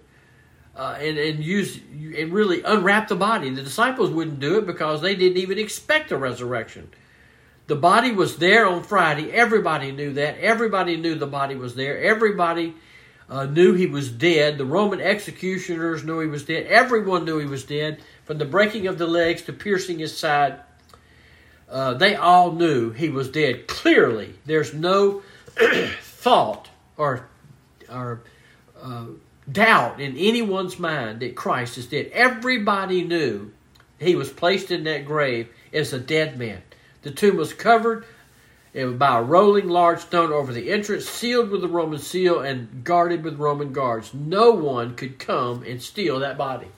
uh, 0.80 0.96
and, 0.98 1.18
and 1.18 1.44
use 1.44 1.78
and 1.78 2.32
really 2.32 2.62
unwrap 2.62 3.08
the 3.08 3.16
body? 3.16 3.50
The 3.50 3.62
disciples 3.62 4.10
wouldn't 4.10 4.40
do 4.40 4.58
it 4.58 4.66
because 4.66 5.02
they 5.02 5.14
didn't 5.14 5.38
even 5.38 5.58
expect 5.58 6.12
a 6.12 6.16
resurrection. 6.16 6.90
The 7.66 7.76
body 7.76 8.10
was 8.10 8.38
there 8.38 8.66
on 8.66 8.82
Friday. 8.82 9.30
Everybody 9.30 9.92
knew 9.92 10.14
that. 10.14 10.38
Everybody 10.38 10.96
knew 10.96 11.14
the 11.14 11.26
body 11.26 11.54
was 11.54 11.74
there. 11.74 12.00
Everybody 12.00 12.74
uh, 13.28 13.44
knew 13.44 13.74
he 13.74 13.86
was 13.86 14.10
dead. 14.10 14.58
The 14.58 14.64
Roman 14.64 15.00
executioners 15.00 16.02
knew 16.02 16.20
he 16.20 16.26
was 16.26 16.44
dead. 16.44 16.66
Everyone 16.66 17.24
knew 17.24 17.38
he 17.38 17.46
was 17.46 17.64
dead, 17.64 18.00
from 18.24 18.38
the 18.38 18.44
breaking 18.44 18.88
of 18.88 18.98
the 18.98 19.06
legs 19.06 19.42
to 19.42 19.52
piercing 19.52 20.00
his 20.00 20.16
side 20.16 20.60
uh, 21.70 21.94
they 21.94 22.16
all 22.16 22.52
knew 22.52 22.90
he 22.90 23.08
was 23.08 23.30
dead. 23.30 23.68
Clearly, 23.68 24.34
there's 24.44 24.74
no 24.74 25.22
thought 26.02 26.68
or 26.96 27.28
or 27.88 28.22
uh, 28.82 29.06
doubt 29.52 30.00
in 30.00 30.16
anyone's 30.16 30.78
mind 30.78 31.20
that 31.20 31.36
Christ 31.36 31.78
is 31.78 31.86
dead. 31.86 32.10
Everybody 32.12 33.02
knew 33.02 33.52
he 33.98 34.14
was 34.14 34.30
placed 34.30 34.70
in 34.70 34.84
that 34.84 35.04
grave 35.04 35.48
as 35.72 35.92
a 35.92 35.98
dead 35.98 36.38
man. 36.38 36.62
The 37.02 37.10
tomb 37.10 37.36
was 37.36 37.52
covered 37.52 38.04
by 38.74 39.18
a 39.18 39.22
rolling 39.22 39.68
large 39.68 40.00
stone 40.00 40.32
over 40.32 40.52
the 40.52 40.70
entrance, 40.70 41.08
sealed 41.08 41.50
with 41.50 41.60
the 41.60 41.68
Roman 41.68 41.98
seal, 41.98 42.40
and 42.40 42.84
guarded 42.84 43.24
with 43.24 43.38
Roman 43.38 43.72
guards. 43.72 44.14
No 44.14 44.52
one 44.52 44.94
could 44.94 45.18
come 45.18 45.62
and 45.64 45.82
steal 45.82 46.20
that 46.20 46.38
body. 46.38 46.68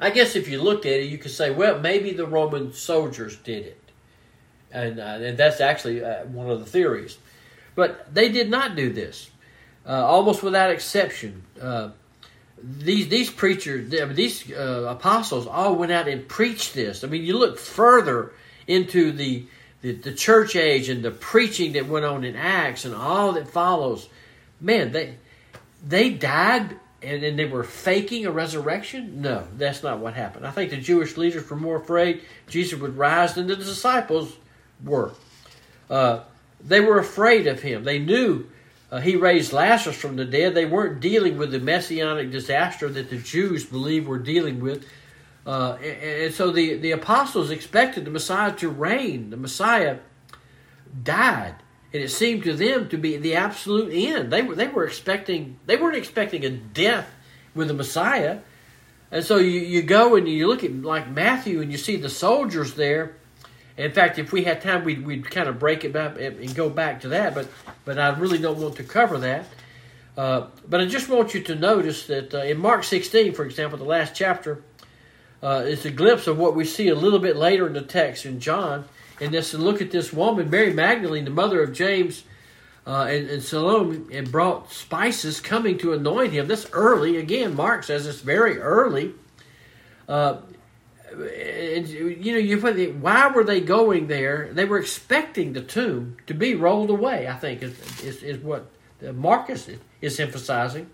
I 0.00 0.10
guess 0.10 0.36
if 0.36 0.48
you 0.48 0.60
looked 0.60 0.86
at 0.86 0.92
it, 0.92 1.10
you 1.10 1.18
could 1.18 1.30
say, 1.30 1.50
well, 1.50 1.78
maybe 1.78 2.12
the 2.12 2.26
Roman 2.26 2.72
soldiers 2.72 3.36
did 3.36 3.66
it. 3.66 3.80
And, 4.72 4.98
uh, 4.98 5.18
and 5.20 5.38
that's 5.38 5.60
actually 5.60 6.04
uh, 6.04 6.24
one 6.24 6.50
of 6.50 6.60
the 6.60 6.66
theories. 6.66 7.18
But 7.74 8.12
they 8.12 8.28
did 8.28 8.50
not 8.50 8.76
do 8.76 8.92
this, 8.92 9.30
uh, 9.86 10.04
almost 10.04 10.42
without 10.42 10.70
exception. 10.70 11.42
Uh, 11.60 11.90
these 12.62 13.08
these 13.08 13.30
preachers, 13.30 13.90
these 14.14 14.50
uh, 14.52 14.86
apostles, 14.88 15.46
all 15.46 15.74
went 15.74 15.92
out 15.92 16.08
and 16.08 16.26
preached 16.26 16.74
this. 16.74 17.04
I 17.04 17.08
mean, 17.08 17.24
you 17.24 17.36
look 17.36 17.58
further 17.58 18.32
into 18.66 19.12
the, 19.12 19.44
the 19.82 19.92
the 19.92 20.12
church 20.12 20.56
age 20.56 20.88
and 20.88 21.02
the 21.02 21.10
preaching 21.10 21.72
that 21.72 21.86
went 21.86 22.06
on 22.06 22.24
in 22.24 22.36
Acts 22.36 22.84
and 22.84 22.94
all 22.94 23.32
that 23.32 23.48
follows. 23.48 24.08
Man, 24.60 24.92
they 24.92 25.16
they 25.86 26.10
died 26.10 26.76
and 27.04 27.22
then 27.22 27.36
they 27.36 27.44
were 27.44 27.64
faking 27.64 28.26
a 28.26 28.30
resurrection? 28.30 29.20
No, 29.20 29.46
that's 29.56 29.82
not 29.82 29.98
what 29.98 30.14
happened. 30.14 30.46
I 30.46 30.50
think 30.50 30.70
the 30.70 30.78
Jewish 30.78 31.16
leaders 31.16 31.48
were 31.48 31.56
more 31.56 31.76
afraid 31.76 32.22
Jesus 32.48 32.80
would 32.80 32.96
rise 32.96 33.34
than 33.34 33.46
the 33.46 33.56
disciples 33.56 34.34
were. 34.82 35.12
Uh, 35.90 36.20
they 36.62 36.80
were 36.80 36.98
afraid 36.98 37.46
of 37.46 37.60
him. 37.60 37.84
They 37.84 37.98
knew 37.98 38.46
uh, 38.94 39.00
he 39.00 39.16
raised 39.16 39.52
Lazarus 39.52 39.96
from 39.96 40.14
the 40.14 40.24
dead. 40.24 40.54
They 40.54 40.66
weren't 40.66 41.00
dealing 41.00 41.36
with 41.36 41.50
the 41.50 41.58
messianic 41.58 42.30
disaster 42.30 42.88
that 42.88 43.10
the 43.10 43.16
Jews 43.16 43.64
believe 43.64 44.06
we're 44.06 44.18
dealing 44.18 44.60
with. 44.60 44.86
Uh, 45.44 45.76
and, 45.82 46.02
and 46.02 46.34
so 46.34 46.52
the, 46.52 46.76
the 46.76 46.92
apostles 46.92 47.50
expected 47.50 48.04
the 48.04 48.10
Messiah 48.10 48.52
to 48.56 48.68
reign. 48.68 49.30
The 49.30 49.36
Messiah 49.36 49.98
died 51.02 51.56
and 51.92 52.02
it 52.02 52.10
seemed 52.10 52.42
to 52.42 52.54
them 52.54 52.88
to 52.88 52.96
be 52.96 53.16
the 53.16 53.36
absolute 53.36 53.90
end. 53.92 54.32
They 54.32 54.42
were 54.42 54.54
they 54.54 54.66
were 54.66 54.84
expecting 54.84 55.58
they 55.66 55.76
weren't 55.76 55.96
expecting 55.96 56.44
a 56.44 56.50
death 56.50 57.08
with 57.54 57.68
the 57.68 57.74
Messiah, 57.74 58.40
and 59.12 59.24
so 59.24 59.36
you, 59.36 59.60
you 59.60 59.82
go 59.82 60.16
and 60.16 60.28
you 60.28 60.48
look 60.48 60.64
at 60.64 60.74
like 60.82 61.08
Matthew 61.08 61.60
and 61.62 61.70
you 61.70 61.78
see 61.78 61.96
the 61.96 62.10
soldiers 62.10 62.74
there. 62.74 63.16
In 63.76 63.92
fact, 63.92 64.18
if 64.18 64.32
we 64.32 64.44
had 64.44 64.60
time, 64.60 64.84
we'd, 64.84 65.04
we'd 65.04 65.28
kind 65.28 65.48
of 65.48 65.58
break 65.58 65.84
it 65.84 65.96
up 65.96 66.16
and, 66.16 66.54
go 66.54 66.70
back 66.70 67.00
to 67.00 67.08
that, 67.08 67.34
but 67.34 67.48
but 67.84 67.98
I 67.98 68.10
really 68.10 68.38
don't 68.38 68.58
want 68.58 68.76
to 68.76 68.84
cover 68.84 69.18
that. 69.18 69.46
Uh, 70.16 70.46
but 70.68 70.80
I 70.80 70.86
just 70.86 71.08
want 71.08 71.34
you 71.34 71.42
to 71.42 71.54
notice 71.56 72.06
that 72.06 72.32
uh, 72.32 72.38
in 72.38 72.58
Mark 72.58 72.84
16, 72.84 73.34
for 73.34 73.44
example, 73.44 73.76
the 73.76 73.84
last 73.84 74.14
chapter, 74.14 74.62
uh, 75.42 75.64
it's 75.66 75.84
a 75.84 75.90
glimpse 75.90 76.28
of 76.28 76.38
what 76.38 76.54
we 76.54 76.64
see 76.64 76.88
a 76.88 76.94
little 76.94 77.18
bit 77.18 77.34
later 77.34 77.66
in 77.66 77.72
the 77.72 77.82
text 77.82 78.24
in 78.24 78.38
John 78.38 78.84
and 79.20 79.32
to 79.32 79.58
look 79.58 79.80
at 79.80 79.90
this 79.90 80.12
woman, 80.12 80.50
Mary 80.50 80.72
Magdalene, 80.72 81.24
the 81.24 81.30
mother 81.30 81.62
of 81.62 81.72
James 81.72 82.24
uh, 82.86 83.06
and, 83.08 83.30
and 83.30 83.42
Salome, 83.42 84.02
and 84.12 84.30
brought 84.30 84.72
spices 84.72 85.40
coming 85.40 85.78
to 85.78 85.92
anoint 85.92 86.32
him. 86.32 86.48
This 86.48 86.68
early, 86.72 87.16
again, 87.16 87.54
Mark 87.54 87.84
says 87.84 88.06
it's 88.06 88.20
very 88.20 88.58
early. 88.58 89.14
Uh, 90.08 90.38
and, 91.20 91.88
you 91.88 92.32
know, 92.32 92.38
you 92.38 92.58
put 92.58 92.76
the, 92.76 92.92
why 92.92 93.28
were 93.28 93.44
they 93.44 93.60
going 93.60 94.06
there? 94.08 94.50
They 94.52 94.64
were 94.64 94.78
expecting 94.78 95.52
the 95.52 95.62
tomb 95.62 96.16
to 96.26 96.34
be 96.34 96.54
rolled 96.54 96.90
away. 96.90 97.28
I 97.28 97.34
think 97.34 97.62
is 97.62 98.02
is, 98.02 98.22
is 98.22 98.38
what 98.38 98.70
Marcus 99.00 99.68
is 100.00 100.20
emphasizing. 100.20 100.90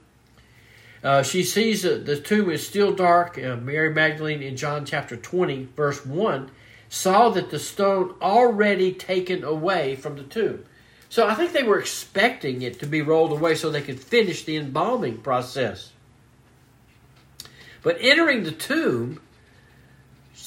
Uh, 1.02 1.22
she 1.22 1.42
sees 1.42 1.82
that 1.82 2.04
the 2.04 2.20
tomb 2.20 2.50
is 2.50 2.66
still 2.66 2.94
dark. 2.94 3.38
Uh, 3.38 3.56
Mary 3.56 3.92
Magdalene 3.92 4.42
in 4.42 4.56
John 4.56 4.84
chapter 4.84 5.16
20, 5.16 5.68
verse 5.76 6.04
1, 6.04 6.50
saw 6.88 7.30
that 7.30 7.50
the 7.50 7.58
stone 7.58 8.14
already 8.20 8.92
taken 8.92 9.42
away 9.42 9.96
from 9.96 10.16
the 10.16 10.24
tomb. 10.24 10.64
So 11.08 11.26
I 11.26 11.34
think 11.34 11.52
they 11.52 11.62
were 11.62 11.78
expecting 11.78 12.62
it 12.62 12.78
to 12.80 12.86
be 12.86 13.02
rolled 13.02 13.32
away 13.32 13.54
so 13.54 13.70
they 13.70 13.82
could 13.82 14.00
finish 14.00 14.44
the 14.44 14.56
embalming 14.56 15.18
process. 15.18 15.92
But 17.82 17.96
entering 18.00 18.44
the 18.44 18.52
tomb, 18.52 19.20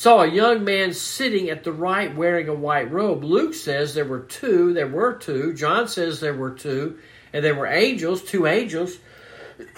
saw 0.03 0.21
a 0.21 0.29
young 0.29 0.65
man 0.65 0.91
sitting 0.91 1.49
at 1.49 1.63
the 1.63 1.71
right 1.71 2.13
wearing 2.13 2.49
a 2.49 2.53
white 2.53 2.91
robe. 2.91 3.23
Luke 3.23 3.53
says 3.53 3.93
there 3.93 4.03
were 4.03 4.19
two, 4.19 4.73
there 4.73 4.85
were 4.85 5.13
two. 5.13 5.53
John 5.53 5.87
says 5.87 6.19
there 6.19 6.33
were 6.33 6.51
two, 6.51 6.99
and 7.31 7.41
there 7.41 7.55
were 7.55 7.67
angels, 7.67 8.21
two 8.21 8.45
angels. 8.45 8.97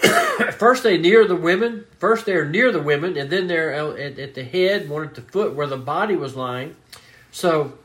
first 0.54 0.82
they 0.82 0.98
near 0.98 1.28
the 1.28 1.36
women. 1.36 1.86
First 2.00 2.26
they're 2.26 2.44
near 2.44 2.72
the 2.72 2.82
women, 2.82 3.16
and 3.16 3.30
then 3.30 3.46
they're 3.46 3.72
at, 3.72 4.18
at, 4.18 4.34
the 4.34 4.42
head, 4.42 4.88
one 4.88 5.04
at 5.04 5.14
the 5.14 5.20
foot, 5.20 5.54
where 5.54 5.68
the 5.68 5.76
body 5.76 6.16
was 6.16 6.34
lying. 6.34 6.74
So 7.30 7.78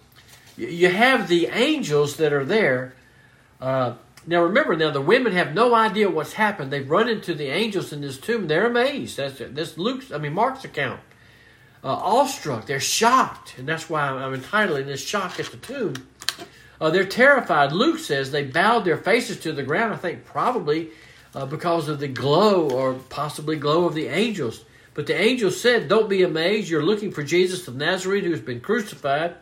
you 0.58 0.90
have 0.90 1.28
the 1.28 1.46
angels 1.46 2.18
that 2.18 2.34
are 2.34 2.46
there, 2.46 2.96
uh, 3.62 3.98
Now 4.26 4.42
remember, 4.42 4.76
now 4.76 4.90
the 4.90 5.00
women 5.00 5.34
have 5.34 5.54
no 5.54 5.76
idea 5.76 6.10
what's 6.10 6.34
happened. 6.34 6.74
They've 6.74 6.90
run 6.90 7.08
into 7.08 7.36
the 7.36 7.50
angels 7.50 7.94
in 7.94 8.02
this 8.02 8.18
tomb. 8.18 8.48
They're 8.48 8.66
amazed. 8.66 9.18
That's 9.18 9.38
this 9.38 9.78
Luke's, 9.78 10.12
I 10.12 10.18
mean 10.18 10.34
Mark's 10.34 10.66
account. 10.66 11.02
Uh, 11.84 11.94
awestruck, 11.94 12.68
they're 12.68 12.80
shocked, 12.80 13.56
and 13.58 13.68
that's 13.68 13.90
why 13.90 14.02
I'm 14.08 14.34
entitling 14.34 14.86
this 14.86 15.04
"Shock 15.04 15.40
at 15.40 15.48
the 15.48 15.58
Tomb." 15.58 15.94
Uh, 16.80 16.90
they're 16.90 17.06
terrified. 17.06 17.72
Luke 17.72 18.00
says 18.00 18.32
they 18.32 18.44
bowed 18.44 18.86
their 18.86 18.98
faces 18.98 19.40
to 19.42 19.52
the 19.52 19.64
ground. 19.64 19.94
I 19.94 19.98
think 19.98 20.26
probably 20.26 20.90
uh, 21.34 21.46
because 21.46 21.88
of 21.90 22.00
the 22.00 22.08
glow 22.08 22.70
or 22.70 22.94
possibly 22.94 23.56
glow 23.56 23.86
of 23.86 23.96
the 23.96 24.08
angels. 24.08 24.64
But 24.94 25.08
the 25.08 25.20
angels 25.20 25.60
said, 25.60 25.88
"Don't 25.88 26.10
be 26.10 26.22
amazed. 26.22 26.70
You're 26.70 26.86
looking 26.86 27.12
for 27.12 27.24
Jesus 27.24 27.68
of 27.68 27.76
Nazareth, 27.76 28.26
who 28.26 28.32
has 28.32 28.42
been 28.42 28.62
crucified. 28.62 29.36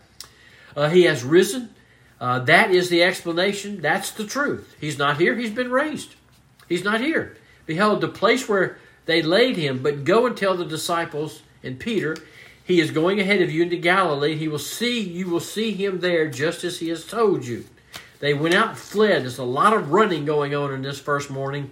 Uh, 0.75 0.89
he 0.89 1.04
has 1.04 1.23
risen." 1.23 1.75
Uh, 2.21 2.39
that 2.39 2.71
is 2.71 2.89
the 2.89 3.02
explanation. 3.02 3.82
That's 3.82 4.12
the 4.12 4.25
truth. 4.25 4.75
He's 4.80 4.97
not 4.97 5.19
here. 5.19 5.36
He's 5.36 5.52
been 5.52 5.71
raised. 5.71 6.15
He's 6.67 6.84
not 6.84 7.02
here. 7.02 7.38
Behold, 7.65 8.02
the 8.02 8.10
place 8.10 8.49
where 8.49 8.78
they 9.06 9.21
laid 9.21 9.56
him, 9.56 9.82
but 9.82 10.04
go 10.04 10.25
and 10.25 10.36
tell 10.36 10.56
the 10.56 10.65
disciples 10.65 11.41
and 11.63 11.80
Peter, 11.80 12.15
he 12.63 12.80
is 12.80 12.91
going 12.91 13.19
ahead 13.19 13.41
of 13.41 13.52
you 13.52 13.63
into 13.63 13.78
Galilee. 13.78 14.36
He 14.36 14.48
will 14.48 14.60
see, 14.60 15.00
you 15.00 15.30
will 15.30 15.39
see 15.39 15.72
him 15.72 16.00
there 16.00 16.30
just 16.30 16.63
as 16.63 16.80
he 16.80 16.89
has 16.89 17.06
told 17.06 17.45
you. 17.45 17.65
They 18.19 18.34
went 18.34 18.54
out 18.54 18.69
and 18.69 18.78
fled. 18.78 19.24
There's 19.24 19.38
a 19.38 19.43
lot 19.43 19.74
of 19.74 19.91
running 19.91 20.26
going 20.26 20.54
on 20.54 20.74
in 20.74 20.82
this 20.82 21.00
first 21.00 21.30
morning. 21.30 21.72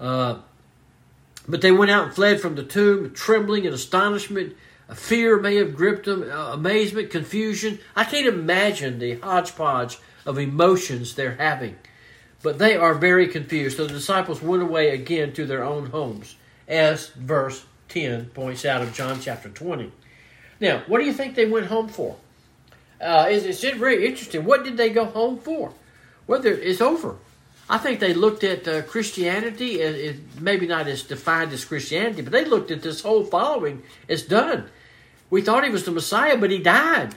Uh, 0.00 0.38
but 1.48 1.60
they 1.60 1.72
went 1.72 1.90
out 1.90 2.06
and 2.06 2.14
fled 2.14 2.40
from 2.40 2.54
the 2.54 2.64
tomb, 2.64 3.12
trembling 3.12 3.66
and 3.66 3.74
astonishment 3.74 4.56
fear 4.94 5.38
may 5.38 5.56
have 5.56 5.74
gripped 5.74 6.06
them, 6.06 6.22
uh, 6.22 6.52
amazement, 6.52 7.10
confusion. 7.10 7.78
I 7.94 8.04
can't 8.04 8.26
imagine 8.26 8.98
the 8.98 9.16
hodgepodge 9.16 9.98
of 10.24 10.38
emotions 10.38 11.14
they're 11.14 11.36
having. 11.36 11.76
But 12.42 12.58
they 12.58 12.76
are 12.76 12.94
very 12.94 13.26
confused. 13.28 13.76
So 13.76 13.86
the 13.86 13.94
disciples 13.94 14.42
went 14.42 14.62
away 14.62 14.90
again 14.90 15.32
to 15.32 15.46
their 15.46 15.64
own 15.64 15.86
homes, 15.86 16.36
as 16.68 17.08
verse 17.08 17.64
10 17.88 18.26
points 18.26 18.64
out 18.64 18.82
of 18.82 18.92
John 18.92 19.20
chapter 19.20 19.48
20. 19.48 19.92
Now, 20.60 20.82
what 20.86 20.98
do 20.98 21.04
you 21.04 21.12
think 21.12 21.34
they 21.34 21.46
went 21.46 21.66
home 21.66 21.88
for? 21.88 22.16
Uh, 23.00 23.26
it's, 23.28 23.44
it's 23.44 23.78
very 23.78 24.06
interesting. 24.06 24.44
What 24.44 24.64
did 24.64 24.76
they 24.76 24.90
go 24.90 25.04
home 25.04 25.38
for? 25.38 25.72
Whether 26.26 26.52
it's 26.52 26.80
over. 26.80 27.16
I 27.68 27.78
think 27.78 27.98
they 28.00 28.14
looked 28.14 28.44
at 28.44 28.66
uh, 28.68 28.82
Christianity, 28.82 29.82
as, 29.82 30.16
maybe 30.40 30.66
not 30.66 30.86
as 30.86 31.02
defined 31.02 31.52
as 31.52 31.64
Christianity, 31.64 32.22
but 32.22 32.32
they 32.32 32.44
looked 32.44 32.70
at 32.70 32.82
this 32.82 33.00
whole 33.00 33.24
following 33.24 33.82
as 34.08 34.22
done. 34.22 34.68
We 35.30 35.42
thought 35.42 35.64
he 35.64 35.70
was 35.70 35.84
the 35.84 35.90
Messiah, 35.90 36.36
but 36.36 36.50
he 36.50 36.58
died. 36.58 37.16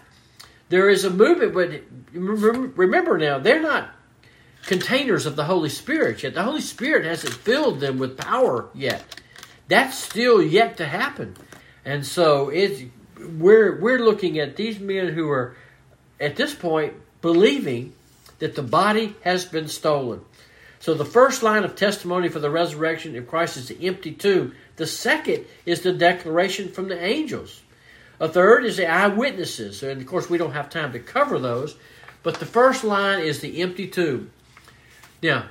There 0.70 0.90
is 0.90 1.06
a 1.06 1.10
movement, 1.10 1.54
but 1.54 1.82
remember 2.14 3.18
now, 3.18 3.40
they're 3.40 3.62
not 3.62 3.90
containers 4.66 5.26
of 5.26 5.36
the 5.36 5.46
Holy 5.46 5.70
Spirit 5.70 6.24
yet. 6.24 6.34
The 6.34 6.44
Holy 6.44 6.62
Spirit 6.62 7.06
hasn't 7.06 7.34
filled 7.34 7.80
them 7.80 7.98
with 7.98 8.18
power 8.18 8.70
yet. 8.74 9.04
That's 9.70 9.98
still 9.98 10.42
yet 10.42 10.78
to 10.78 10.86
happen. 10.86 11.38
And 11.86 12.06
so 12.06 12.50
it's 12.50 12.84
we're 13.18 13.80
we're 13.80 14.00
looking 14.00 14.40
at 14.40 14.56
these 14.56 14.80
men 14.80 15.14
who 15.14 15.30
are 15.30 15.56
at 16.20 16.36
this 16.36 16.54
point 16.54 16.94
believing 17.22 17.94
that 18.40 18.56
the 18.56 18.64
body 18.64 19.16
has 19.24 19.46
been 19.46 19.68
stolen. 19.68 20.22
So 20.80 20.94
the 20.94 21.06
first 21.06 21.44
line 21.44 21.64
of 21.64 21.76
testimony 21.76 22.30
for 22.30 22.40
the 22.40 22.50
resurrection 22.50 23.16
of 23.18 23.28
Christ 23.28 23.58
is 23.58 23.68
the 23.68 23.88
empty 23.88 24.14
tomb. 24.14 24.56
The 24.78 24.88
second 24.88 25.46
is 25.66 25.82
the 25.82 25.94
declaration 25.94 26.72
from 26.72 26.88
the 26.88 27.02
angels. 27.02 27.62
A 28.20 28.28
third 28.28 28.66
is 28.66 28.78
the 28.78 28.88
eyewitnesses. 28.88 29.84
And 29.84 30.02
of 30.02 30.08
course, 30.08 30.30
we 30.30 30.38
don't 30.38 30.54
have 30.54 30.70
time 30.70 30.94
to 30.94 31.00
cover 31.00 31.38
those. 31.38 31.76
But 32.24 32.36
the 32.36 32.46
first 32.46 32.84
line 32.84 33.22
is 33.22 33.42
the 33.42 33.62
empty 33.62 33.88
tomb. 33.88 34.32
Now, 35.22 35.48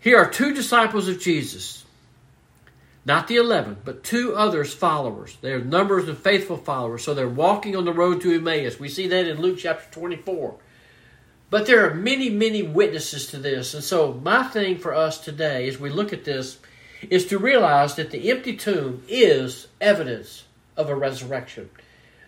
here 0.00 0.18
are 0.18 0.30
two 0.30 0.54
disciples 0.54 1.08
of 1.08 1.20
Jesus. 1.20 1.84
Not 3.08 3.26
the 3.26 3.36
11, 3.36 3.78
but 3.86 4.04
two 4.04 4.34
others 4.36 4.74
followers. 4.74 5.38
They're 5.40 5.64
numbers 5.64 6.10
of 6.10 6.18
faithful 6.18 6.58
followers. 6.58 7.04
So 7.04 7.14
they're 7.14 7.26
walking 7.26 7.74
on 7.74 7.86
the 7.86 7.92
road 7.94 8.20
to 8.20 8.34
Emmaus. 8.34 8.78
We 8.78 8.90
see 8.90 9.06
that 9.08 9.26
in 9.26 9.40
Luke 9.40 9.56
chapter 9.58 9.90
24. 9.98 10.56
But 11.48 11.64
there 11.64 11.88
are 11.88 11.94
many, 11.94 12.28
many 12.28 12.62
witnesses 12.62 13.28
to 13.28 13.38
this. 13.38 13.72
And 13.72 13.82
so, 13.82 14.12
my 14.22 14.42
thing 14.42 14.76
for 14.76 14.92
us 14.94 15.18
today, 15.18 15.66
as 15.66 15.80
we 15.80 15.88
look 15.88 16.12
at 16.12 16.24
this, 16.26 16.58
is 17.08 17.24
to 17.28 17.38
realize 17.38 17.94
that 17.94 18.10
the 18.10 18.30
empty 18.30 18.54
tomb 18.54 19.02
is 19.08 19.68
evidence 19.80 20.44
of 20.76 20.90
a 20.90 20.94
resurrection. 20.94 21.70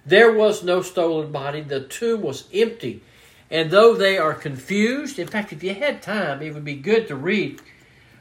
There 0.06 0.32
was 0.32 0.64
no 0.64 0.80
stolen 0.80 1.30
body, 1.30 1.60
the 1.60 1.80
tomb 1.80 2.22
was 2.22 2.48
empty. 2.54 3.02
And 3.50 3.70
though 3.70 3.94
they 3.94 4.16
are 4.16 4.32
confused, 4.32 5.18
in 5.18 5.28
fact, 5.28 5.52
if 5.52 5.62
you 5.62 5.74
had 5.74 6.00
time, 6.00 6.40
it 6.40 6.54
would 6.54 6.64
be 6.64 6.76
good 6.76 7.06
to 7.08 7.16
read. 7.16 7.60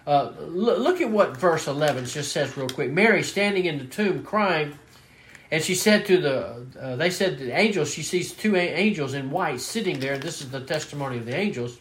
Uh, 0.09 0.33
look 0.47 1.01
at 1.01 1.09
what 1.09 1.37
verse 1.37 1.67
11 1.67 2.05
just 2.05 2.31
says, 2.31 2.57
real 2.57 2.67
quick. 2.67 2.91
Mary 2.91 3.21
standing 3.21 3.65
in 3.65 3.77
the 3.77 3.85
tomb 3.85 4.23
crying, 4.23 4.73
and 5.51 5.63
she 5.63 5.75
said 5.75 6.05
to 6.07 6.17
the, 6.17 6.65
uh, 6.81 6.95
they 6.95 7.11
said 7.11 7.37
the 7.37 7.51
angels, 7.51 7.93
she 7.93 8.01
sees 8.01 8.33
two 8.33 8.55
angels 8.55 9.13
in 9.13 9.29
white 9.29 9.61
sitting 9.61 9.99
there. 9.99 10.17
This 10.17 10.41
is 10.41 10.49
the 10.49 10.61
testimony 10.61 11.17
of 11.17 11.25
the 11.25 11.35
angels 11.35 11.77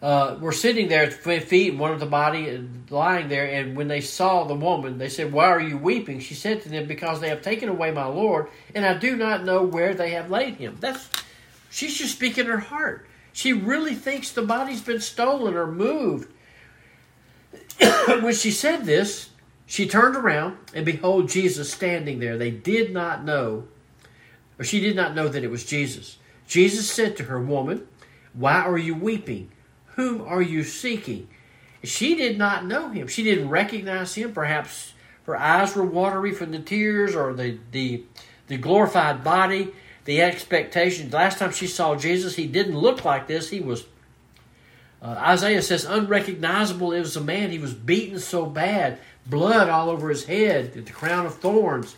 uh, 0.00 0.36
were 0.40 0.52
sitting 0.52 0.88
there 0.88 1.04
at 1.04 1.12
feet 1.12 1.70
and 1.70 1.80
one 1.80 1.92
of 1.92 2.00
the 2.00 2.06
body 2.06 2.66
lying 2.90 3.28
there. 3.28 3.46
And 3.46 3.76
when 3.76 3.88
they 3.88 4.00
saw 4.00 4.44
the 4.44 4.54
woman, 4.54 4.98
they 4.98 5.08
said, 5.08 5.32
Why 5.32 5.46
are 5.46 5.60
you 5.60 5.76
weeping? 5.76 6.20
She 6.20 6.34
said 6.34 6.62
to 6.62 6.68
them, 6.68 6.86
Because 6.86 7.20
they 7.20 7.28
have 7.28 7.42
taken 7.42 7.68
away 7.68 7.90
my 7.90 8.06
Lord, 8.06 8.48
and 8.74 8.84
I 8.84 8.94
do 8.94 9.16
not 9.16 9.44
know 9.44 9.62
where 9.62 9.94
they 9.94 10.10
have 10.10 10.30
laid 10.30 10.56
him. 10.56 10.76
That's 10.80 11.08
she's 11.70 11.98
just 11.98 12.14
speaking 12.14 12.46
her 12.46 12.58
heart. 12.58 13.06
She 13.38 13.52
really 13.52 13.94
thinks 13.94 14.32
the 14.32 14.42
body's 14.42 14.80
been 14.80 14.98
stolen 14.98 15.54
or 15.54 15.68
moved. 15.68 16.28
when 18.20 18.34
she 18.34 18.50
said 18.50 18.84
this, 18.84 19.30
she 19.64 19.86
turned 19.86 20.16
around 20.16 20.56
and 20.74 20.84
behold 20.84 21.28
Jesus 21.28 21.72
standing 21.72 22.18
there. 22.18 22.36
They 22.36 22.50
did 22.50 22.92
not 22.92 23.22
know, 23.22 23.68
or 24.58 24.64
she 24.64 24.80
did 24.80 24.96
not 24.96 25.14
know 25.14 25.28
that 25.28 25.44
it 25.44 25.52
was 25.52 25.64
Jesus. 25.64 26.18
Jesus 26.48 26.90
said 26.90 27.16
to 27.16 27.24
her, 27.26 27.40
Woman, 27.40 27.86
why 28.32 28.54
are 28.62 28.76
you 28.76 28.96
weeping? 28.96 29.52
Whom 29.94 30.20
are 30.22 30.42
you 30.42 30.64
seeking? 30.64 31.28
She 31.84 32.16
did 32.16 32.38
not 32.38 32.66
know 32.66 32.88
him. 32.88 33.06
She 33.06 33.22
didn't 33.22 33.50
recognize 33.50 34.16
him. 34.16 34.32
Perhaps 34.32 34.94
her 35.26 35.36
eyes 35.36 35.76
were 35.76 35.84
watery 35.84 36.32
from 36.32 36.50
the 36.50 36.58
tears 36.58 37.14
or 37.14 37.34
the, 37.34 37.56
the, 37.70 38.02
the 38.48 38.56
glorified 38.56 39.22
body, 39.22 39.72
the 40.08 40.22
expectations. 40.22 41.12
Last 41.12 41.38
time 41.38 41.52
she 41.52 41.66
saw 41.66 41.94
Jesus, 41.94 42.34
he 42.34 42.46
didn't 42.46 42.78
look 42.78 43.04
like 43.04 43.26
this. 43.26 43.50
He 43.50 43.60
was, 43.60 43.84
uh, 45.02 45.08
Isaiah 45.18 45.60
says, 45.60 45.84
unrecognizable 45.84 46.94
as 46.94 47.14
a 47.14 47.20
man. 47.20 47.50
He 47.50 47.58
was 47.58 47.74
beaten 47.74 48.18
so 48.18 48.46
bad, 48.46 49.00
blood 49.26 49.68
all 49.68 49.90
over 49.90 50.08
his 50.08 50.24
head, 50.24 50.72
the 50.72 50.92
crown 50.92 51.26
of 51.26 51.34
thorns. 51.34 51.94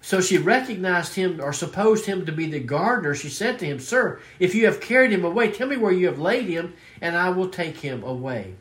So 0.00 0.20
she 0.20 0.38
recognized 0.38 1.14
him 1.14 1.40
or 1.40 1.52
supposed 1.52 2.06
him 2.06 2.26
to 2.26 2.32
be 2.32 2.46
the 2.46 2.58
gardener. 2.58 3.14
She 3.14 3.28
said 3.28 3.60
to 3.60 3.64
him, 3.64 3.78
Sir, 3.78 4.20
if 4.40 4.52
you 4.52 4.66
have 4.66 4.80
carried 4.80 5.12
him 5.12 5.24
away, 5.24 5.52
tell 5.52 5.68
me 5.68 5.76
where 5.76 5.92
you 5.92 6.06
have 6.06 6.18
laid 6.18 6.48
him, 6.48 6.74
and 7.00 7.16
I 7.16 7.28
will 7.30 7.48
take 7.48 7.76
him 7.76 8.02
away. 8.02 8.56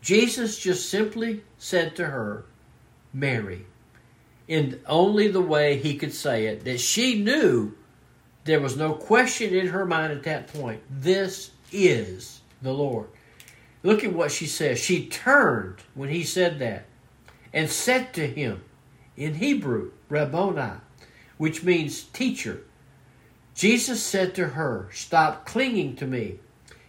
Jesus 0.00 0.58
just 0.58 0.88
simply 0.88 1.42
said 1.58 1.96
to 1.96 2.06
her, 2.06 2.46
Mary, 3.12 3.66
in 4.46 4.80
only 4.86 5.28
the 5.28 5.40
way 5.40 5.78
he 5.78 5.96
could 5.96 6.12
say 6.12 6.46
it, 6.46 6.64
that 6.64 6.80
she 6.80 7.22
knew 7.22 7.72
there 8.44 8.60
was 8.60 8.76
no 8.76 8.92
question 8.92 9.54
in 9.54 9.68
her 9.68 9.86
mind 9.86 10.12
at 10.12 10.22
that 10.24 10.48
point. 10.48 10.82
This 10.90 11.50
is 11.72 12.40
the 12.62 12.72
Lord. 12.72 13.08
Look 13.82 14.04
at 14.04 14.12
what 14.12 14.32
she 14.32 14.46
says. 14.46 14.78
She 14.78 15.06
turned 15.06 15.76
when 15.94 16.08
he 16.08 16.24
said 16.24 16.58
that 16.58 16.86
and 17.52 17.70
said 17.70 18.12
to 18.14 18.26
him, 18.26 18.62
in 19.16 19.34
Hebrew, 19.34 19.92
Rabboni, 20.08 20.72
which 21.38 21.62
means 21.62 22.02
teacher. 22.02 22.62
Jesus 23.54 24.02
said 24.02 24.34
to 24.34 24.48
her, 24.48 24.88
Stop 24.92 25.46
clinging 25.46 25.96
to 25.96 26.06
me, 26.06 26.40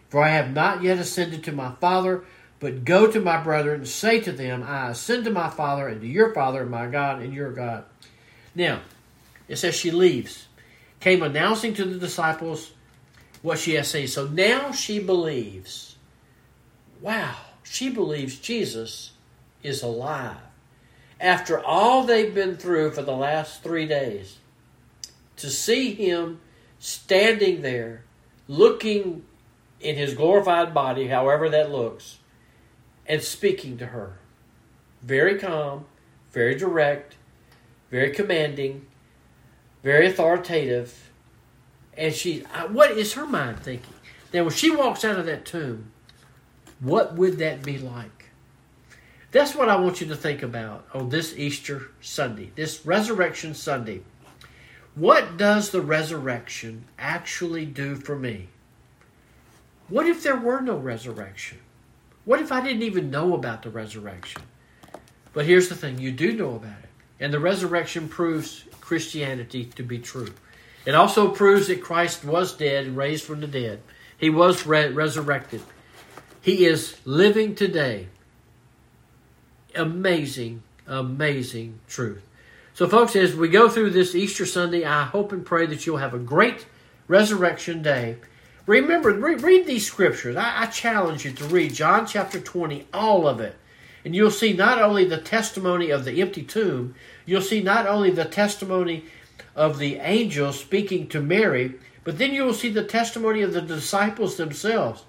for 0.08 0.22
I 0.22 0.30
have 0.30 0.52
not 0.52 0.82
yet 0.82 0.98
ascended 0.98 1.44
to 1.44 1.52
my 1.52 1.72
Father, 1.80 2.24
but 2.58 2.84
go 2.84 3.10
to 3.10 3.20
my 3.20 3.42
brethren 3.42 3.80
and 3.80 3.88
say 3.88 4.20
to 4.20 4.32
them, 4.32 4.62
I 4.62 4.90
ascend 4.90 5.24
to 5.24 5.30
my 5.30 5.50
Father 5.50 5.88
and 5.88 6.00
to 6.00 6.06
your 6.06 6.32
Father, 6.32 6.64
my 6.64 6.86
God 6.86 7.22
and 7.22 7.32
your 7.32 7.52
God. 7.52 7.84
Now, 8.54 8.80
it 9.48 9.56
says 9.56 9.74
she 9.74 9.90
leaves, 9.90 10.46
came 11.00 11.22
announcing 11.22 11.74
to 11.74 11.84
the 11.84 11.98
disciples 11.98 12.72
what 13.42 13.58
she 13.58 13.74
has 13.74 13.90
seen. 13.90 14.08
So 14.08 14.26
now 14.26 14.72
she 14.72 14.98
believes. 14.98 15.96
Wow, 17.00 17.36
she 17.62 17.90
believes 17.90 18.38
Jesus 18.38 19.12
is 19.62 19.82
alive 19.82 20.38
after 21.20 21.58
all 21.58 22.04
they've 22.04 22.34
been 22.34 22.56
through 22.56 22.90
for 22.90 23.02
the 23.02 23.16
last 23.16 23.62
three 23.62 23.86
days, 23.86 24.36
to 25.36 25.50
see 25.50 25.94
him 25.94 26.40
standing 26.78 27.62
there, 27.62 28.04
looking 28.48 29.24
in 29.80 29.96
his 29.96 30.14
glorified 30.14 30.74
body, 30.74 31.08
however 31.08 31.48
that 31.48 31.70
looks, 31.70 32.18
and 33.08 33.22
speaking 33.22 33.78
to 33.78 33.86
her. 33.86 34.18
Very 35.02 35.38
calm, 35.38 35.84
very 36.32 36.54
direct, 36.54 37.16
very 37.90 38.10
commanding, 38.10 38.86
very 39.82 40.06
authoritative, 40.06 41.10
and 41.96 42.14
she, 42.14 42.40
what 42.70 42.90
is 42.90 43.14
her 43.14 43.26
mind 43.26 43.60
thinking? 43.60 43.94
Then 44.30 44.44
when 44.44 44.54
she 44.54 44.74
walks 44.74 45.04
out 45.04 45.18
of 45.18 45.26
that 45.26 45.44
tomb, 45.44 45.92
what 46.80 47.14
would 47.14 47.38
that 47.38 47.62
be 47.62 47.78
like? 47.78 48.30
That's 49.32 49.54
what 49.54 49.68
I 49.68 49.76
want 49.76 50.00
you 50.00 50.06
to 50.08 50.16
think 50.16 50.42
about 50.42 50.86
on 50.92 51.08
this 51.08 51.36
Easter 51.36 51.90
Sunday, 52.00 52.52
this 52.54 52.84
Resurrection 52.84 53.54
Sunday. 53.54 54.02
What 54.94 55.36
does 55.36 55.70
the 55.70 55.82
resurrection 55.82 56.84
actually 56.98 57.66
do 57.66 57.96
for 57.96 58.16
me? 58.16 58.48
What 59.88 60.06
if 60.06 60.22
there 60.22 60.36
were 60.36 60.60
no 60.60 60.76
resurrection? 60.76 61.58
What 62.26 62.40
if 62.40 62.50
I 62.50 62.60
didn't 62.60 62.82
even 62.82 63.10
know 63.10 63.34
about 63.34 63.62
the 63.62 63.70
resurrection? 63.70 64.42
But 65.32 65.46
here's 65.46 65.68
the 65.68 65.76
thing 65.76 65.98
you 65.98 66.10
do 66.10 66.32
know 66.32 66.56
about 66.56 66.82
it. 66.82 66.88
And 67.20 67.32
the 67.32 67.38
resurrection 67.38 68.08
proves 68.08 68.64
Christianity 68.80 69.66
to 69.76 69.82
be 69.82 70.00
true. 70.00 70.34
It 70.84 70.94
also 70.94 71.30
proves 71.30 71.68
that 71.68 71.82
Christ 71.82 72.24
was 72.24 72.52
dead 72.52 72.86
and 72.86 72.96
raised 72.96 73.24
from 73.24 73.40
the 73.40 73.46
dead. 73.46 73.80
He 74.18 74.28
was 74.28 74.66
re- 74.66 74.88
resurrected. 74.88 75.62
He 76.40 76.66
is 76.66 76.96
living 77.04 77.54
today. 77.54 78.08
Amazing, 79.74 80.62
amazing 80.86 81.78
truth. 81.88 82.22
So, 82.74 82.88
folks, 82.88 83.14
as 83.14 83.36
we 83.36 83.48
go 83.48 83.68
through 83.68 83.90
this 83.90 84.16
Easter 84.16 84.46
Sunday, 84.46 84.84
I 84.84 85.04
hope 85.04 85.30
and 85.30 85.46
pray 85.46 85.66
that 85.66 85.86
you'll 85.86 85.98
have 85.98 86.14
a 86.14 86.18
great 86.18 86.66
resurrection 87.06 87.82
day. 87.82 88.16
Remember, 88.66 89.12
re- 89.12 89.36
read 89.36 89.66
these 89.66 89.86
scriptures. 89.86 90.36
I, 90.36 90.62
I 90.62 90.66
challenge 90.66 91.24
you 91.24 91.32
to 91.32 91.44
read 91.44 91.74
John 91.74 92.06
chapter 92.06 92.40
20, 92.40 92.88
all 92.92 93.28
of 93.28 93.40
it. 93.40 93.56
And 94.04 94.14
you'll 94.14 94.30
see 94.30 94.52
not 94.52 94.80
only 94.80 95.04
the 95.04 95.18
testimony 95.18 95.90
of 95.90 96.04
the 96.04 96.20
empty 96.20 96.42
tomb, 96.42 96.94
you'll 97.24 97.42
see 97.42 97.62
not 97.62 97.86
only 97.86 98.10
the 98.10 98.24
testimony 98.24 99.04
of 99.54 99.78
the 99.78 99.96
angel 99.96 100.52
speaking 100.52 101.08
to 101.08 101.20
Mary, 101.20 101.74
but 102.04 102.18
then 102.18 102.32
you 102.32 102.44
will 102.44 102.54
see 102.54 102.70
the 102.70 102.84
testimony 102.84 103.42
of 103.42 103.52
the 103.52 103.60
disciples 103.60 104.36
themselves, 104.36 105.02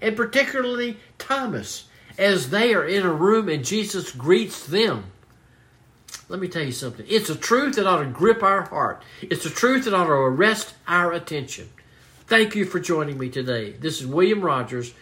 and 0.00 0.16
particularly 0.16 0.98
Thomas, 1.18 1.88
as 2.16 2.50
they 2.50 2.74
are 2.74 2.86
in 2.86 3.04
a 3.04 3.12
room 3.12 3.48
and 3.48 3.64
Jesus 3.64 4.12
greets 4.12 4.64
them. 4.64 5.04
Let 6.28 6.38
me 6.38 6.46
tell 6.46 6.62
you 6.62 6.72
something. 6.72 7.06
It's 7.08 7.28
a 7.28 7.34
truth 7.34 7.74
that 7.74 7.86
ought 7.86 8.02
to 8.02 8.06
grip 8.06 8.42
our 8.42 8.62
heart. 8.62 9.02
It's 9.20 9.44
a 9.44 9.50
truth 9.50 9.84
that 9.84 9.94
ought 9.94 10.06
to 10.06 10.12
arrest 10.12 10.74
our 10.86 11.12
attention. 11.12 11.70
Thank 12.26 12.54
you 12.54 12.64
for 12.64 12.80
joining 12.80 13.18
me 13.18 13.28
today. 13.28 13.72
This 13.72 14.00
is 14.00 14.06
William 14.06 14.40
Rogers, 14.40 14.94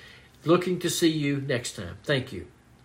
looking 0.44 0.80
to 0.80 0.90
see 0.90 1.08
you 1.08 1.40
next 1.40 1.76
time. 1.76 1.98
Thank 2.02 2.32
you. 2.32 2.48